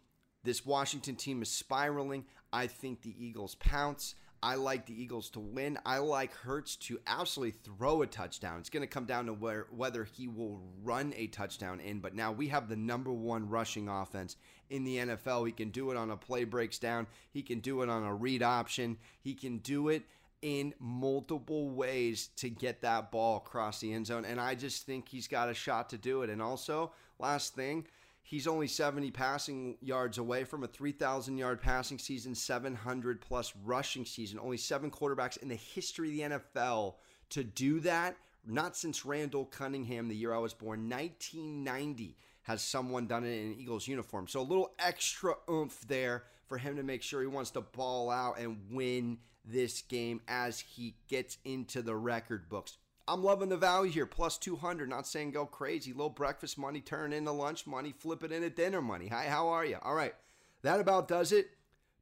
this 0.44 0.64
Washington 0.64 1.16
team 1.16 1.42
is 1.42 1.50
spiraling. 1.50 2.24
I 2.52 2.66
think 2.66 3.02
the 3.02 3.14
Eagles 3.18 3.56
pounce. 3.56 4.14
I 4.42 4.54
like 4.54 4.86
the 4.86 5.00
Eagles 5.00 5.30
to 5.30 5.40
win. 5.40 5.78
I 5.84 5.98
like 5.98 6.32
Hurts 6.32 6.76
to 6.76 7.00
absolutely 7.06 7.58
throw 7.64 8.02
a 8.02 8.06
touchdown. 8.06 8.60
It's 8.60 8.70
going 8.70 8.82
to 8.82 8.86
come 8.86 9.04
down 9.04 9.26
to 9.26 9.32
where, 9.32 9.66
whether 9.70 10.04
he 10.04 10.28
will 10.28 10.60
run 10.82 11.12
a 11.16 11.26
touchdown 11.26 11.80
in. 11.80 11.98
But 11.98 12.14
now 12.14 12.30
we 12.30 12.48
have 12.48 12.68
the 12.68 12.76
number 12.76 13.12
one 13.12 13.48
rushing 13.48 13.88
offense 13.88 14.36
in 14.70 14.84
the 14.84 14.98
NFL. 14.98 15.46
He 15.46 15.52
can 15.52 15.70
do 15.70 15.90
it 15.90 15.96
on 15.96 16.10
a 16.10 16.16
play 16.16 16.44
breaks 16.44 16.78
down. 16.78 17.06
He 17.30 17.42
can 17.42 17.60
do 17.60 17.82
it 17.82 17.88
on 17.88 18.04
a 18.04 18.14
read 18.14 18.42
option. 18.42 18.98
He 19.20 19.34
can 19.34 19.58
do 19.58 19.88
it 19.88 20.04
in 20.40 20.72
multiple 20.78 21.70
ways 21.70 22.28
to 22.36 22.48
get 22.48 22.80
that 22.82 23.10
ball 23.10 23.38
across 23.38 23.80
the 23.80 23.92
end 23.92 24.06
zone. 24.06 24.24
And 24.24 24.40
I 24.40 24.54
just 24.54 24.86
think 24.86 25.08
he's 25.08 25.26
got 25.26 25.48
a 25.48 25.54
shot 25.54 25.90
to 25.90 25.98
do 25.98 26.22
it. 26.22 26.30
And 26.30 26.40
also, 26.40 26.92
last 27.18 27.54
thing, 27.54 27.86
He's 28.28 28.46
only 28.46 28.66
70 28.68 29.10
passing 29.12 29.78
yards 29.80 30.18
away 30.18 30.44
from 30.44 30.62
a 30.62 30.66
3,000 30.66 31.38
yard 31.38 31.62
passing 31.62 31.98
season, 31.98 32.34
700 32.34 33.22
plus 33.22 33.54
rushing 33.64 34.04
season. 34.04 34.38
Only 34.38 34.58
seven 34.58 34.90
quarterbacks 34.90 35.38
in 35.38 35.48
the 35.48 35.54
history 35.54 36.08
of 36.08 36.30
the 36.30 36.36
NFL 36.36 36.96
to 37.30 37.42
do 37.42 37.80
that. 37.80 38.16
Not 38.46 38.76
since 38.76 39.06
Randall 39.06 39.46
Cunningham, 39.46 40.08
the 40.08 40.14
year 40.14 40.34
I 40.34 40.38
was 40.38 40.52
born, 40.52 40.90
1990, 40.90 42.18
has 42.42 42.60
someone 42.60 43.06
done 43.06 43.24
it 43.24 43.28
in 43.28 43.52
an 43.52 43.56
Eagles 43.58 43.88
uniform. 43.88 44.28
So 44.28 44.40
a 44.40 44.42
little 44.42 44.74
extra 44.78 45.32
oomph 45.50 45.80
there 45.88 46.24
for 46.48 46.58
him 46.58 46.76
to 46.76 46.82
make 46.82 47.02
sure 47.02 47.22
he 47.22 47.26
wants 47.26 47.52
to 47.52 47.62
ball 47.62 48.10
out 48.10 48.38
and 48.38 48.58
win 48.70 49.20
this 49.42 49.80
game 49.80 50.20
as 50.28 50.60
he 50.60 50.96
gets 51.08 51.38
into 51.46 51.80
the 51.80 51.96
record 51.96 52.50
books. 52.50 52.76
I'm 53.08 53.24
loving 53.24 53.48
the 53.48 53.56
value 53.56 53.90
here, 53.90 54.04
plus 54.04 54.36
200. 54.36 54.86
Not 54.86 55.06
saying 55.06 55.30
go 55.30 55.46
crazy. 55.46 55.92
Little 55.92 56.10
breakfast 56.10 56.58
money, 56.58 56.82
turn 56.82 57.14
into 57.14 57.32
lunch 57.32 57.66
money, 57.66 57.94
flip 57.98 58.22
it 58.22 58.32
into 58.32 58.50
dinner 58.50 58.82
money. 58.82 59.08
Hi, 59.08 59.24
how 59.24 59.48
are 59.48 59.64
you? 59.64 59.78
All 59.80 59.94
right, 59.94 60.14
that 60.62 60.78
about 60.78 61.08
does 61.08 61.32
it. 61.32 61.48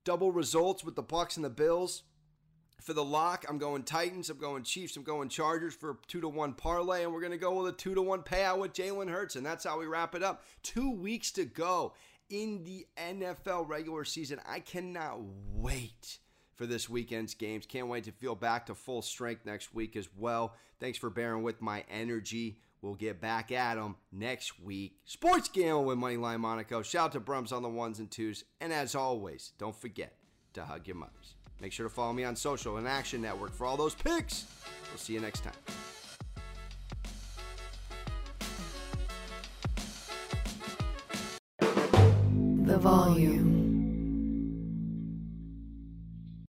Double 0.04 0.32
results 0.32 0.82
with 0.82 0.96
the 0.96 1.02
Bucks 1.02 1.36
and 1.36 1.44
the 1.44 1.50
Bills. 1.50 2.02
For 2.82 2.92
the 2.92 3.04
lock, 3.04 3.46
I'm 3.48 3.58
going 3.58 3.84
Titans, 3.84 4.30
I'm 4.30 4.38
going 4.38 4.64
Chiefs, 4.64 4.96
I'm 4.96 5.02
going 5.02 5.28
Chargers 5.28 5.74
for 5.74 5.90
a 5.90 5.96
two 6.08 6.20
to 6.20 6.28
one 6.28 6.54
parlay, 6.54 7.04
and 7.04 7.12
we're 7.12 7.22
gonna 7.22 7.38
go 7.38 7.62
with 7.62 7.72
a 7.72 7.76
two 7.76 7.94
to 7.94 8.02
one 8.02 8.22
payout 8.22 8.58
with 8.58 8.74
Jalen 8.74 9.10
Hurts, 9.10 9.36
and 9.36 9.46
that's 9.46 9.64
how 9.64 9.78
we 9.78 9.86
wrap 9.86 10.14
it 10.14 10.22
up. 10.22 10.42
Two 10.62 10.90
weeks 10.90 11.30
to 11.32 11.44
go 11.44 11.94
in 12.28 12.64
the 12.64 12.86
NFL 12.96 13.68
regular 13.68 14.04
season. 14.04 14.40
I 14.46 14.60
cannot 14.60 15.20
wait 15.52 16.18
for 16.56 16.66
this 16.66 16.88
weekend's 16.88 17.34
games. 17.34 17.66
Can't 17.66 17.88
wait 17.88 18.04
to 18.04 18.12
feel 18.12 18.34
back 18.34 18.66
to 18.66 18.74
full 18.74 19.02
strength 19.02 19.46
next 19.46 19.74
week 19.74 19.94
as 19.94 20.08
well. 20.16 20.54
Thanks 20.80 20.98
for 20.98 21.10
bearing 21.10 21.42
with 21.42 21.62
my 21.62 21.84
energy. 21.90 22.58
We'll 22.82 22.94
get 22.94 23.20
back 23.20 23.52
at 23.52 23.76
them 23.76 23.96
next 24.12 24.60
week. 24.60 24.98
Sports 25.04 25.48
Gamble 25.48 25.84
with 25.84 25.98
Moneyline 25.98 26.40
Monaco. 26.40 26.82
Shout 26.82 27.06
out 27.06 27.12
to 27.12 27.20
Brums 27.20 27.52
on 27.52 27.62
the 27.62 27.68
ones 27.68 27.98
and 27.98 28.10
twos. 28.10 28.44
And 28.60 28.72
as 28.72 28.94
always, 28.94 29.52
don't 29.58 29.74
forget 29.74 30.14
to 30.54 30.64
hug 30.64 30.86
your 30.86 30.96
mothers. 30.96 31.34
Make 31.60 31.72
sure 31.72 31.88
to 31.88 31.94
follow 31.94 32.12
me 32.12 32.24
on 32.24 32.36
social 32.36 32.76
and 32.76 32.86
Action 32.86 33.22
Network 33.22 33.52
for 33.52 33.66
all 33.66 33.76
those 33.76 33.94
picks. 33.94 34.46
We'll 34.90 34.98
see 34.98 35.14
you 35.14 35.20
next 35.20 35.42
time. 35.42 35.54
The 42.66 42.78
volume. 42.78 43.65